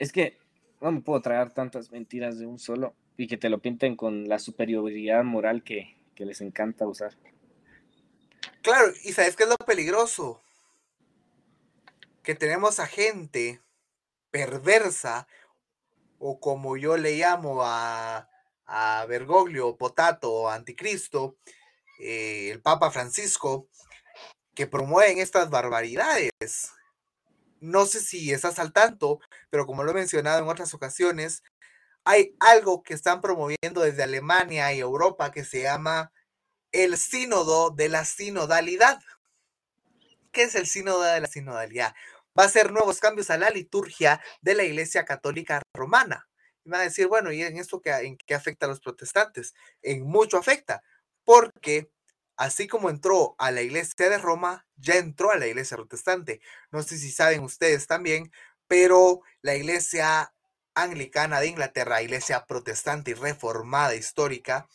[0.00, 0.36] es que
[0.80, 4.28] no me puedo traer tantas mentiras de un solo y que te lo pinten con
[4.28, 7.12] la superioridad moral que, que les encanta usar.
[8.62, 10.42] Claro, y ¿sabes qué es lo peligroso?
[12.24, 13.60] Que tenemos a gente
[14.32, 15.28] perversa,
[16.18, 18.28] o como yo le llamo a,
[18.66, 21.36] a Bergoglio, Potato, o Anticristo,
[21.98, 23.68] eh, el Papa Francisco,
[24.54, 26.32] que promueven estas barbaridades.
[27.60, 29.20] No sé si estás al tanto,
[29.50, 31.42] pero como lo he mencionado en otras ocasiones,
[32.04, 36.12] hay algo que están promoviendo desde Alemania y Europa que se llama
[36.72, 39.00] el sínodo de la sinodalidad.
[40.32, 41.94] ¿Qué es el sínodo de la sinodalidad?
[42.38, 46.28] Va a hacer nuevos cambios a la liturgia de la Iglesia Católica Romana.
[46.64, 49.54] Y a decir, bueno, ¿y en esto qué, en qué afecta a los protestantes?
[49.82, 50.82] En mucho afecta,
[51.28, 51.92] porque
[52.36, 56.40] así como entró a la Iglesia de Roma, ya entró a la Iglesia protestante.
[56.70, 58.32] No sé si saben ustedes también,
[58.66, 60.32] pero la Iglesia
[60.72, 64.68] anglicana de Inglaterra, Iglesia protestante y reformada histórica,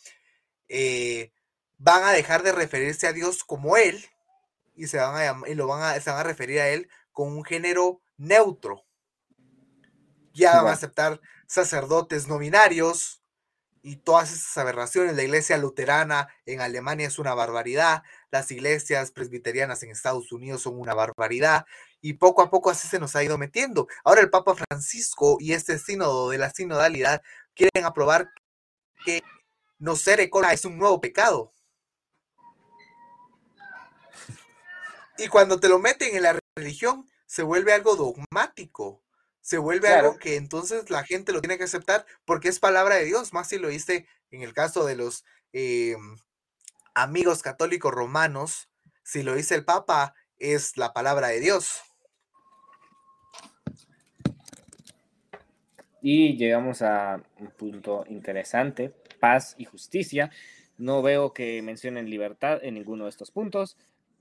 [0.68, 1.32] eh,
[1.76, 4.06] van a dejar de referirse a Dios como Él
[4.76, 7.36] y se van a, y lo van a, se van a referir a Él con
[7.36, 8.86] un género neutro.
[10.32, 13.23] Ya van a aceptar sacerdotes nominarios
[13.84, 15.14] y todas esas aberraciones.
[15.14, 20.80] La iglesia luterana en Alemania es una barbaridad, las iglesias presbiterianas en Estados Unidos son
[20.80, 21.66] una barbaridad
[22.00, 23.86] y poco a poco así se nos ha ido metiendo.
[24.02, 27.22] Ahora el Papa Francisco y este sínodo de la sinodalidad
[27.54, 28.30] quieren aprobar
[29.04, 29.22] que
[29.78, 31.52] no ser ecólogo es un nuevo pecado.
[35.18, 39.03] Y cuando te lo meten en la religión, se vuelve algo dogmático.
[39.44, 40.06] Se vuelve Claro.
[40.08, 43.46] algo que entonces la gente lo tiene que aceptar porque es palabra de Dios, más
[43.46, 45.22] si lo viste en el caso de los
[45.52, 45.96] eh,
[46.94, 48.70] amigos católicos romanos,
[49.02, 51.82] si lo dice el Papa, es la palabra de Dios.
[56.00, 60.30] Y llegamos a un punto interesante, paz y justicia.
[60.78, 63.76] No veo que mencionen libertad en ninguno de estos puntos,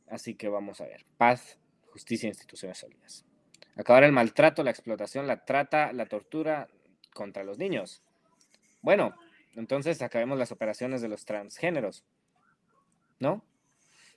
[0.07, 1.05] así que vamos a ver.
[1.17, 1.57] Paz,
[1.91, 3.25] justicia e instituciones sólidas.
[3.75, 6.67] Acabar el maltrato, la explotación, la trata, la tortura
[7.13, 8.03] contra los niños.
[8.81, 9.15] Bueno,
[9.55, 12.03] entonces acabemos las operaciones de los transgéneros,
[13.19, 13.43] ¿no?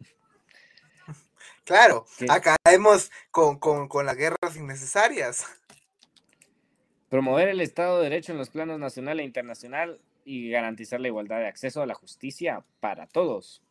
[1.64, 2.26] Claro, ¿Qué?
[2.28, 5.46] acabemos con, con, con las guerras innecesarias.
[7.08, 11.38] Promover el Estado de Derecho en los planos nacional e internacional y garantizar la igualdad
[11.38, 13.62] de acceso a la justicia para todos.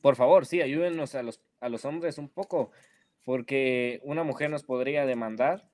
[0.00, 2.70] Por favor, sí, ayúdenos a los, a los hombres un poco,
[3.24, 5.68] porque una mujer nos podría demandar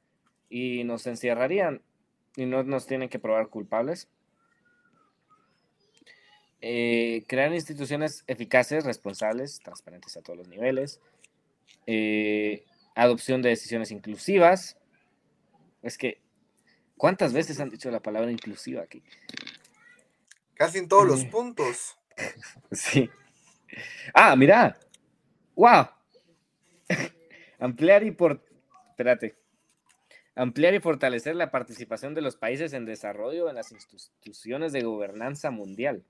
[0.51, 1.83] y nos encerrarían
[2.37, 4.09] y no nos tienen que probar culpables.
[6.61, 11.01] Eh, crear instituciones eficaces, responsables, transparentes a todos los niveles.
[11.87, 14.77] Eh, adopción de decisiones inclusivas.
[15.83, 16.21] Es que,
[16.97, 19.03] ¿cuántas veces han dicho la palabra inclusiva aquí?
[20.55, 21.29] Casi en todos los Eh.
[21.31, 21.95] puntos.
[22.73, 23.09] Sí.
[24.13, 24.77] Ah, mira.
[25.55, 25.87] ¡Wow!
[27.59, 28.43] Ampliar y por.
[28.91, 29.37] Espérate.
[30.35, 35.51] Ampliar y fortalecer la participación de los países en desarrollo en las instituciones de gobernanza
[35.51, 36.05] mundial.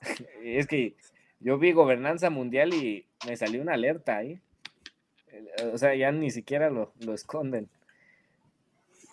[0.42, 0.94] Es que
[1.40, 4.40] yo vi gobernanza mundial y me salió una alerta ahí.
[5.28, 7.68] Eh, O sea, ya ni siquiera lo, lo esconden.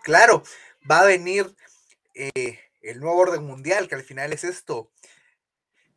[0.03, 0.43] Claro,
[0.89, 1.55] va a venir
[2.15, 4.89] eh, el nuevo orden mundial, que al final es esto.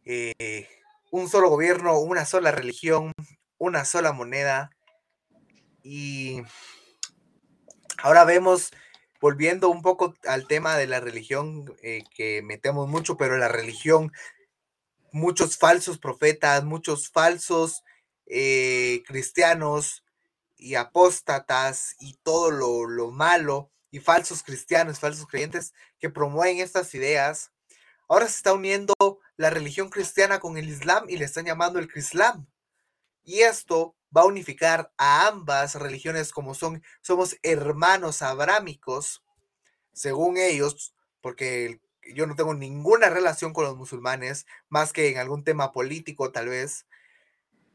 [0.04, 0.68] eh,
[1.10, 3.12] un solo gobierno, una sola religión,
[3.58, 4.70] una sola moneda.
[5.88, 6.42] Y
[8.02, 8.72] ahora vemos,
[9.20, 14.10] volviendo un poco al tema de la religión, eh, que metemos mucho, pero la religión,
[15.12, 17.84] muchos falsos profetas, muchos falsos
[18.26, 20.04] eh, cristianos
[20.56, 26.92] y apóstatas y todo lo, lo malo y falsos cristianos, falsos creyentes que promueven estas
[26.96, 27.52] ideas.
[28.08, 28.92] Ahora se está uniendo
[29.36, 32.48] la religión cristiana con el Islam y le están llamando el Crislam.
[33.22, 39.22] Y esto va a unificar a ambas religiones como son, somos hermanos abrámicos,
[39.92, 41.80] según ellos, porque
[42.14, 46.48] yo no tengo ninguna relación con los musulmanes, más que en algún tema político tal
[46.48, 46.86] vez,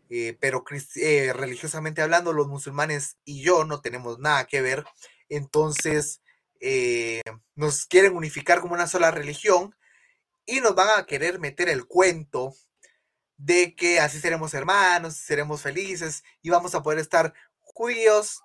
[0.10, 0.64] eh, pero
[0.96, 4.84] eh, religiosamente hablando, los musulmanes y yo no tenemos nada que ver,
[5.30, 6.22] entonces
[6.60, 7.22] eh,
[7.56, 9.76] nos quieren unificar como una sola religión
[10.46, 12.54] y nos van a querer meter el cuento
[13.44, 18.42] de que así seremos hermanos, seremos felices y vamos a poder estar judíos,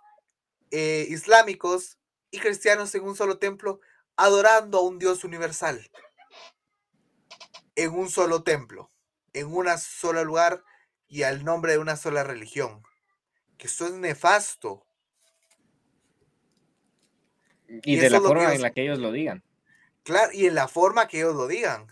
[0.71, 1.99] islámicos
[2.31, 3.81] y cristianos en un solo templo
[4.17, 5.91] adorando a un Dios universal
[7.77, 8.91] en un solo templo,
[9.35, 10.65] en un solo lugar
[11.07, 12.83] y al nombre de una sola religión.
[13.59, 14.85] Que eso es nefasto.
[17.69, 19.43] Y, de la forma en la que ellos lo digan.
[20.03, 21.87] Claro, y en la forma que ellos lo digan.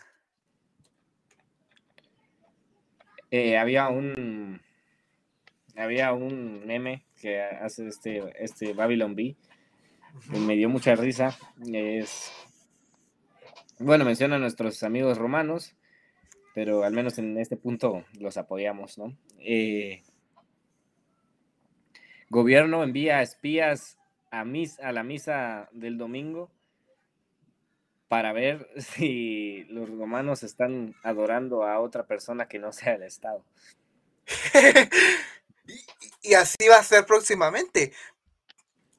[3.36, 4.60] Eh, había un
[5.74, 9.34] había un meme que hace este, este Babylon B
[10.28, 11.36] me dio mucha risa.
[11.66, 12.30] Es,
[13.80, 15.74] bueno, menciona a nuestros amigos romanos,
[16.54, 19.16] pero al menos en este punto los apoyamos, ¿no?
[19.40, 20.04] Eh,
[22.30, 23.98] gobierno envía espías
[24.30, 26.52] a, mis, a la misa del domingo
[28.14, 33.44] para ver si los romanos están adorando a otra persona que no sea el Estado.
[36.22, 37.92] y, así va a ser próximamente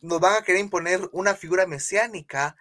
[0.02, 2.58] nos van a querer imponer una figura mesiánica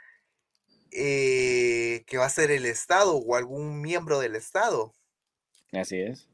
[0.92, 4.94] eh, que va a ser el Estado o algún miembro del Estado.
[5.72, 6.28] Así es.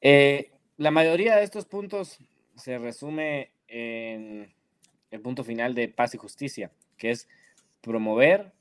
[0.00, 2.18] Eh, la mayoría de estos puntos
[2.56, 4.52] se resume en
[5.12, 7.28] el punto final de paz y justicia, que es
[7.86, 8.52] promover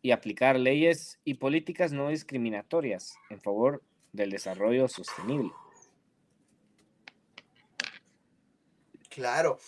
[0.00, 5.52] y aplicar leyes y políticas no discriminatorias en favor del desarrollo sostenible.
[9.10, 9.58] Claro,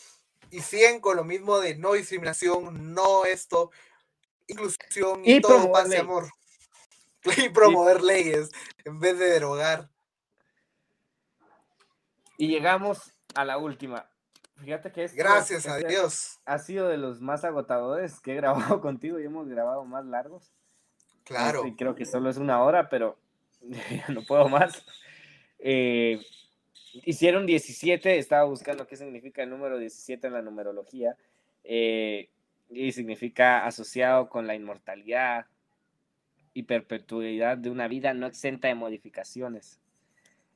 [0.50, 3.70] y siguen con lo mismo de no discriminación, no esto,
[4.46, 6.30] inclusión y, todo paz y amor.
[7.36, 8.50] Y promover leyes
[8.86, 9.90] en vez de derogar.
[12.38, 14.10] Y llegamos a la última.
[14.62, 15.14] Fíjate que es.
[15.14, 16.40] Gracias a Dios.
[16.44, 20.52] Ha sido de los más agotadores que he grabado contigo y hemos grabado más largos.
[21.24, 21.66] Claro.
[21.66, 23.18] Y creo que solo es una hora, pero
[23.62, 24.84] ya no puedo más.
[25.58, 26.20] Eh,
[27.04, 31.16] hicieron 17, estaba buscando qué significa el número 17 en la numerología,
[31.64, 32.28] eh,
[32.70, 35.46] y significa asociado con la inmortalidad
[36.52, 39.80] y perpetuidad de una vida no exenta de modificaciones.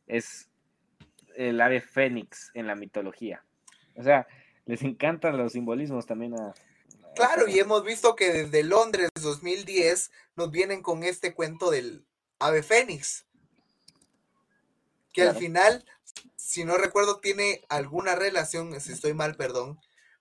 [0.06, 0.48] Es
[1.36, 3.42] el ave fénix en la mitología.
[3.98, 4.26] O sea,
[4.64, 6.54] les encantan los simbolismos también a...
[7.14, 12.06] Claro, y hemos visto que desde Londres 2010 nos vienen con este cuento del
[12.38, 13.26] ave fénix.
[15.12, 15.84] Que al final
[16.48, 19.78] si no recuerdo, tiene alguna relación, si estoy mal, perdón,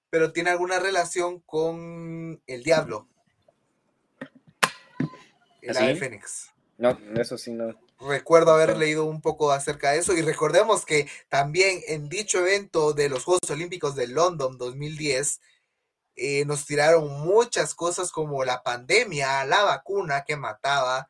[0.10, 3.08] pero tiene alguna relación con el diablo.
[5.62, 6.52] El ave fénix.
[6.78, 7.80] No, eso sí no.
[8.00, 12.94] Recuerdo haber leído un poco acerca de eso y recordemos que también en dicho evento
[12.94, 15.42] de los Juegos Olímpicos de London 2010
[16.16, 21.10] eh, nos tiraron muchas cosas como la pandemia, la vacuna que mataba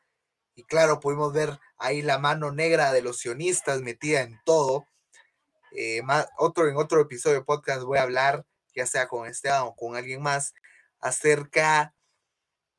[0.58, 4.88] y claro, pudimos ver ahí la mano negra de los sionistas metida en todo.
[5.70, 6.02] Eh,
[6.36, 9.94] otro, en otro episodio de podcast voy a hablar, ya sea con Esteban o con
[9.94, 10.54] alguien más,
[10.98, 11.94] acerca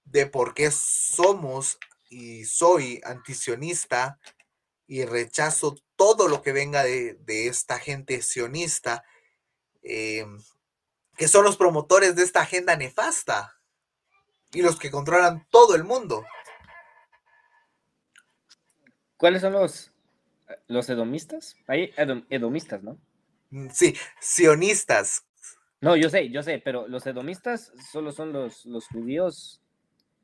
[0.04, 1.78] de por qué somos
[2.10, 4.20] y soy antisionista
[4.88, 9.04] y rechazo todo lo que venga de, esta gente sionista,
[9.84, 10.26] eh,
[11.16, 13.60] que son los promotores de esta agenda nefasta
[14.52, 16.26] y los que controlan todo el mundo.
[19.18, 19.92] ¿Cuáles son los
[20.68, 21.94] los edomistas, hay
[22.30, 22.98] edomistas, ¿no?
[23.50, 25.26] Mm, sí, sionistas.
[25.82, 29.62] No, yo sé, yo sé, pero los edomistas solo son los, los judíos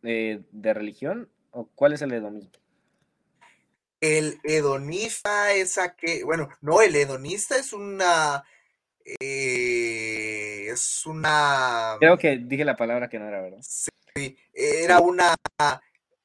[0.02, 2.52] de religión, o cuál es el edomismo?
[4.02, 8.44] El hedonista es que, bueno, no, el hedonista es una,
[9.04, 11.96] eh, es una...
[12.00, 13.62] Creo que dije la palabra que no era, ¿verdad?
[13.62, 15.34] Sí, era una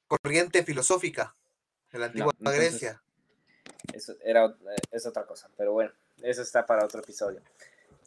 [0.09, 1.35] corriente filosófica
[1.93, 3.01] de la antigua Grecia.
[3.95, 7.41] Eso era, eh, es otra cosa, pero bueno, eso está para otro episodio.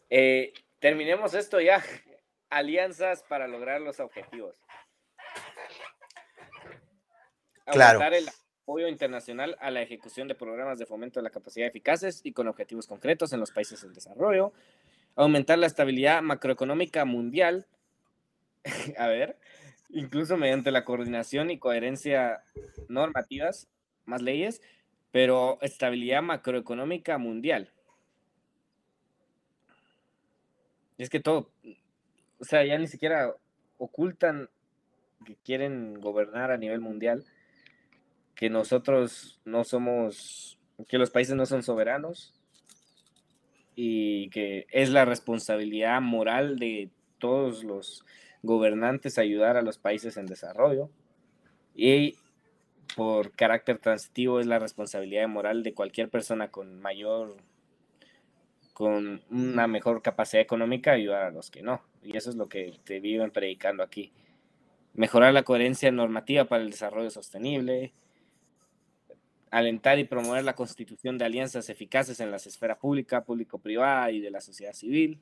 [0.10, 1.82] Eh, terminemos esto ya.
[2.50, 4.63] Alianzas para lograr los objetivos.
[7.66, 8.02] Claro.
[8.14, 8.28] el
[8.64, 12.48] apoyo internacional a la ejecución de programas de fomento de la capacidad eficaces y con
[12.48, 14.54] objetivos concretos en los países en desarrollo.
[15.16, 17.68] Aumentar la estabilidad macroeconómica mundial.
[18.98, 19.38] a ver,
[19.90, 22.44] incluso mediante la coordinación y coherencia
[22.88, 23.68] normativas,
[24.06, 24.62] más leyes,
[25.12, 27.72] pero estabilidad macroeconómica mundial.
[30.98, 31.50] Es que todo,
[32.40, 33.36] o sea, ya ni siquiera
[33.78, 34.50] ocultan
[35.26, 37.26] que quieren gobernar a nivel mundial,
[38.44, 42.34] que nosotros no somos, que los países no son soberanos
[43.74, 46.90] y que es la responsabilidad moral de
[47.20, 48.04] todos los
[48.42, 50.90] gobernantes ayudar a los países en desarrollo
[51.74, 52.18] y
[52.98, 57.38] por carácter transitivo es la responsabilidad moral de cualquier persona con mayor
[58.74, 61.82] con una mejor capacidad económica ayudar a los que no.
[62.04, 64.12] Y eso es lo que te viven predicando aquí.
[64.96, 67.94] Mejorar la coherencia normativa para el desarrollo sostenible,
[69.54, 74.32] alentar y promover la constitución de alianzas eficaces en las esferas pública, público-privada y de
[74.32, 75.22] la sociedad civil.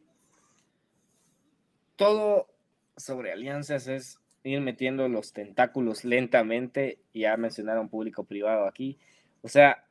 [1.97, 2.47] Todo
[2.95, 8.97] sobre alianzas es ir metiendo los tentáculos lentamente, ya mencionaron público-privado aquí.
[9.41, 9.85] O sea,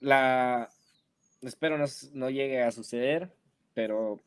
[0.00, 0.70] la,
[1.42, 3.30] espero no, no llegue a suceder,
[3.74, 4.20] pero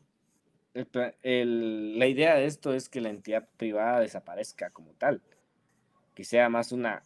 [0.74, 5.24] la idea de esto es que la entidad privada desaparezca como tal,
[6.14, 7.02] que sea más una,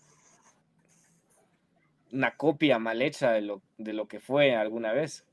[2.12, 5.26] una copia mal hecha de lo, de lo que fue alguna vez,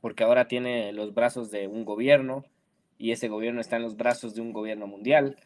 [0.00, 2.44] porque ahora tiene los brazos de un gobierno
[2.98, 5.36] y ese gobierno está en los brazos de un gobierno mundial.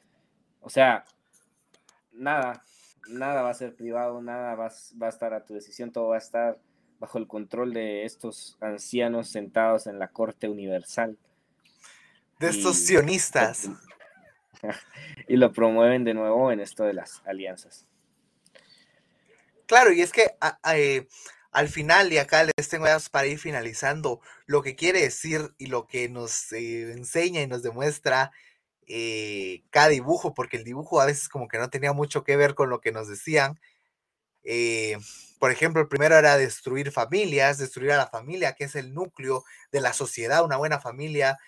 [0.60, 1.04] O sea,
[2.12, 2.62] nada,
[3.08, 4.70] nada va a ser privado, nada va,
[5.00, 6.58] va a estar a tu decisión, todo va a estar
[6.98, 11.16] bajo el control de estos ancianos sentados en la corte universal.
[12.38, 13.70] De estos sionistas.
[15.26, 17.88] Y lo promueven de nuevo en esto de las alianzas.
[19.70, 20.34] Claro, y es que
[20.74, 21.06] eh,
[21.52, 25.86] al final, y acá les tengo para ir finalizando, lo que quiere decir y lo
[25.86, 28.32] que nos eh, enseña y nos demuestra
[28.88, 32.56] eh, cada dibujo, porque el dibujo a veces como que no tenía mucho que ver
[32.56, 33.60] con lo que nos decían,
[34.42, 34.96] eh,
[35.38, 39.44] por ejemplo, el primero era destruir familias, destruir a la familia, que es el núcleo
[39.70, 41.38] de la sociedad, una buena familia.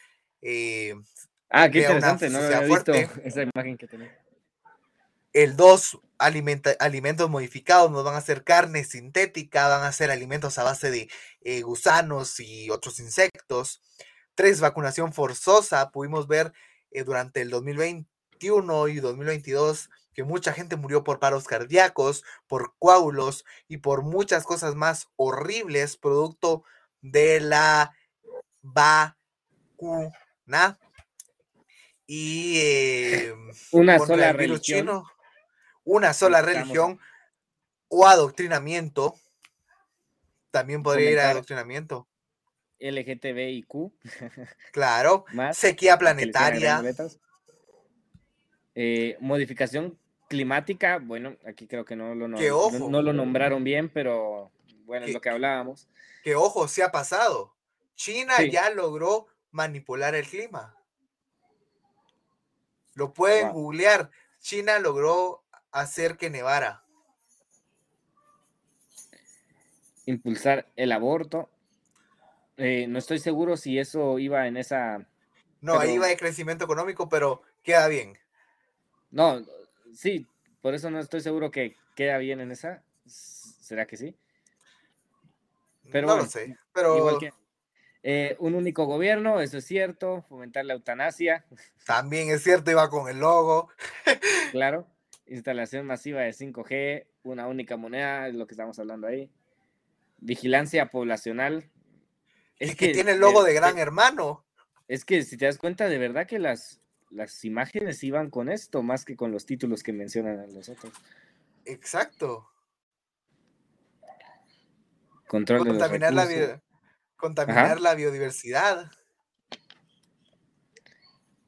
[1.51, 2.93] Ah, qué interesante, no había visto
[3.25, 4.17] esa imagen que tenía.
[5.33, 10.65] El dos, alimentos modificados, nos van a hacer carne sintética, van a ser alimentos a
[10.65, 11.11] base de
[11.41, 13.81] eh, gusanos y otros insectos.
[14.35, 15.91] Tres, vacunación forzosa.
[15.91, 16.53] Pudimos ver
[17.07, 23.79] durante el 2021 y 2022 que mucha gente murió por paros cardíacos, por coágulos y
[23.79, 26.65] por muchas cosas más horribles producto
[27.01, 27.97] de la
[28.61, 29.17] vacuna.
[32.07, 35.05] Y em, una sola religión.
[35.85, 36.99] Una sola religión
[37.89, 39.15] o adoctrinamiento.
[40.51, 42.09] También podría ir a adoctrinamiento.
[42.79, 43.93] LGTBIQ.
[44.73, 45.25] Claro.
[45.53, 46.83] sequía planetaria.
[48.75, 54.51] Eh, modificación climática, bueno, aquí creo que no lo, no, lo nombraron bien, pero
[54.85, 55.89] bueno, es lo que hablábamos.
[56.25, 57.55] Que ojo, se ha pasado.
[57.97, 60.75] China ya logró manipular el clima.
[62.95, 64.11] Lo pueden googlear.
[64.41, 65.42] China logró
[65.73, 66.85] hacer que nevara.
[70.07, 71.51] Impulsar el aborto.
[72.57, 75.07] Eh, no estoy seguro si eso iba en esa...
[75.61, 78.19] No, ahí iba de crecimiento económico, pero queda bien.
[79.11, 79.45] No,
[79.95, 80.27] sí,
[80.61, 82.83] por eso no estoy seguro que queda bien en esa.
[83.07, 84.17] ¿Será que sí?
[85.91, 86.97] Pero no lo sé, pero...
[86.97, 87.33] Igual que,
[88.05, 91.45] eh, un único gobierno, eso es cierto, fomentar la eutanasia.
[91.87, 93.69] También es cierto, iba con el logo.
[94.51, 94.87] claro,
[95.27, 99.31] instalación masiva de 5G, una única moneda, es lo que estamos hablando ahí.
[100.19, 101.71] Vigilancia poblacional.
[102.59, 104.45] Es que, tiene el logo de gran hermano.
[104.89, 106.81] Es que si te das cuenta, de verdad que las,
[107.11, 110.93] las imágenes iban con esto más que con los títulos que mencionan los otros.
[111.65, 112.49] Exacto.
[115.27, 116.61] Control contaminar, la,
[117.17, 118.91] contaminar la biodiversidad.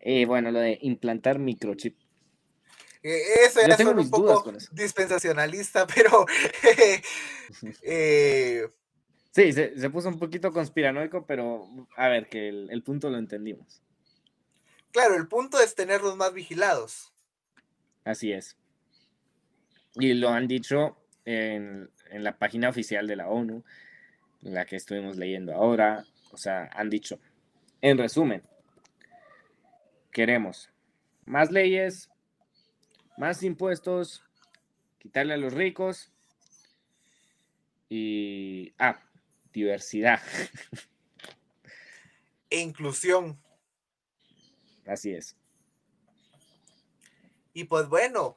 [0.01, 1.99] Y bueno, lo de implantar microchip.
[3.05, 6.27] E, eso era un poco dispensacionalista, pero.
[7.83, 8.67] Eh,
[9.31, 13.85] sí, se, puso un poquito conspiranoico, pero a ver, que el punto lo entendimos.
[14.95, 17.13] Claro, el punto es tenerlos más vigilados.
[18.05, 18.57] Así es.
[19.97, 23.65] Y lo han dicho en, la página oficial de la ONU,
[24.43, 26.05] la que estuvimos leyendo ahora.
[26.31, 27.19] O sea, han dicho,
[27.81, 28.45] en resumen,
[30.13, 30.71] queremos
[31.25, 32.09] más leyes,
[33.17, 34.23] más impuestos,
[34.99, 36.11] quitarle a los ricos
[37.89, 38.75] y...
[38.79, 39.01] Ah,
[39.53, 40.21] diversidad.
[42.51, 43.43] E inclusión.
[44.87, 45.37] Así es.
[47.53, 48.37] Y pues bueno,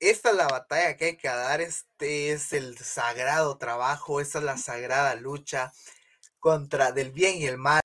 [0.00, 4.44] esta es la batalla que hay que dar, este es el sagrado trabajo, esta es
[4.44, 5.72] la sagrada lucha
[6.40, 7.80] contra del bien y el mal.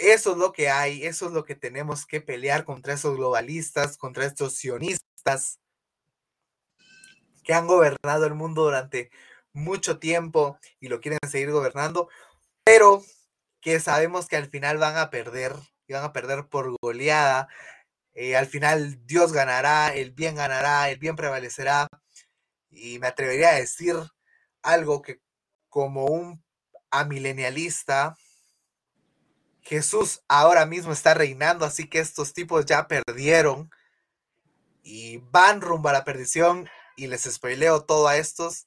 [0.00, 3.98] Eso es lo que hay, eso es lo que tenemos que pelear contra esos globalistas,
[3.98, 5.58] contra estos sionistas
[7.44, 9.10] que han gobernado el mundo durante
[9.52, 12.08] mucho tiempo y lo quieren seguir gobernando,
[12.64, 13.02] pero
[13.60, 15.54] que sabemos que al final van a perder
[15.86, 17.48] y van a perder por goleada.
[18.14, 21.88] Eh, al final Dios ganará, el bien ganará, el bien prevalecerá.
[22.70, 23.96] Y me atrevería a decir
[24.62, 25.20] algo que
[25.68, 26.42] como un
[26.90, 28.16] amilenialista,
[29.62, 33.70] Jesús ahora mismo está reinando, así que estos tipos ya perdieron
[34.82, 38.66] y van rumbo a la perdición y les spoileo todo a estos,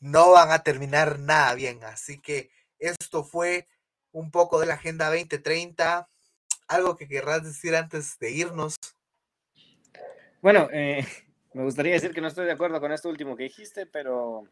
[0.00, 1.82] no van a terminar nada bien.
[1.84, 3.68] Así que esto fue
[4.10, 6.08] un poco de la Agenda 2030.
[6.68, 8.76] ¿Algo que querrás decir antes de irnos?
[10.40, 11.06] Bueno, eh,
[11.54, 14.48] me gustaría decir que no estoy de acuerdo con esto último que dijiste, pero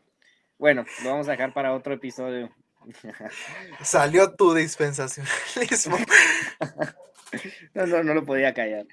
[0.58, 2.54] bueno, lo vamos a dejar para otro episodio.
[3.82, 5.96] Salió tu dispensacionalismo.
[7.74, 8.86] no, no, no lo podía callar.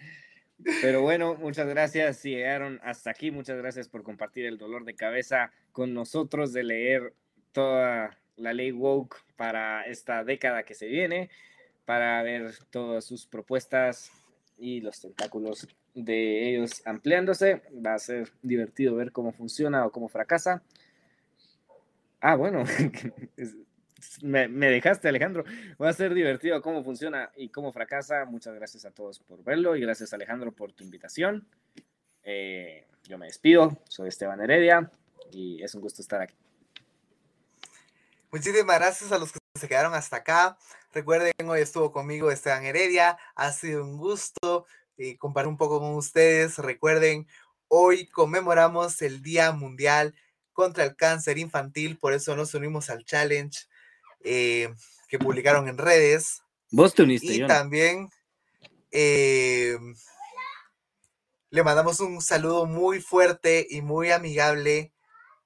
[0.82, 3.32] Pero bueno, muchas gracias si llegaron hasta aquí.
[3.32, 7.14] Muchas gracias por compartir el dolor de cabeza con nosotros de leer
[7.52, 11.30] toda la ley woke para esta década que se viene,
[11.86, 14.12] para ver todas sus propuestas
[14.58, 17.62] y los tentáculos de ellos ampliándose.
[17.86, 20.64] Va a ser divertido ver cómo funciona o cómo fracasa.
[22.20, 22.64] Ah, bueno,
[24.22, 25.44] me, dejaste, Alejandro.
[25.82, 28.26] Va a ser divertido cómo funciona y cómo fracasa.
[28.26, 31.48] Muchas gracias a todos por verlo y gracias, Alejandro, por tu invitación.
[32.24, 33.78] Eh, yo me despido.
[33.90, 34.92] Soy Esteban Heredia
[35.32, 36.36] y es un gusto estar aquí.
[38.32, 40.58] Muchísimas gracias a los que se quedaron hasta acá.
[40.94, 43.18] Recuerden, hoy estuvo conmigo Esteban Heredia.
[43.36, 44.66] Ha sido un gusto
[44.98, 46.58] eh, compartir un poco con ustedes.
[46.58, 47.28] Recuerden,
[47.68, 50.14] hoy conmemoramos el Día Mundial
[50.52, 51.98] contra el Cáncer Infantil.
[51.98, 53.68] Por eso nos unimos al challenge
[54.24, 54.74] eh,
[55.08, 56.42] que publicaron en redes.
[56.72, 57.34] Vos te uniste.
[57.34, 58.10] Y también
[58.92, 59.78] eh,
[61.50, 64.94] le mandamos un saludo muy fuerte y muy amigable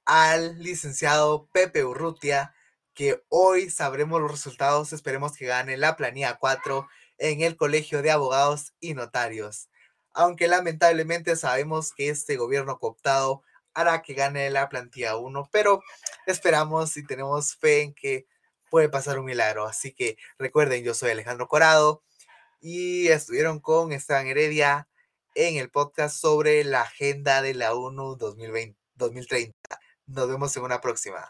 [0.06, 2.54] al licenciado Pepe Urrutia,
[2.94, 4.94] que hoy sabremos los resultados.
[4.94, 6.88] Esperemos que gane la planilla 4
[7.18, 9.70] en el Colegio de Abogados y Notarios.
[10.14, 13.44] Aunque lamentablemente sabemos que este gobierno cooptado
[13.74, 15.82] hará que gane la plantilla 1, pero
[16.26, 18.28] esperamos y tenemos fe en que
[18.72, 19.68] puede pasar un milagro.
[19.68, 22.02] Así que recuerden, yo soy Alejandro Corado
[22.62, 24.88] y estuvieron con Esteban Heredia
[25.36, 29.54] en el podcast sobre la agenda de la ONU 2020, 2030.
[30.08, 31.30] Nos vemos en una próxima.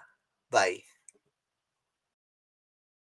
[0.49, 0.90] Bye.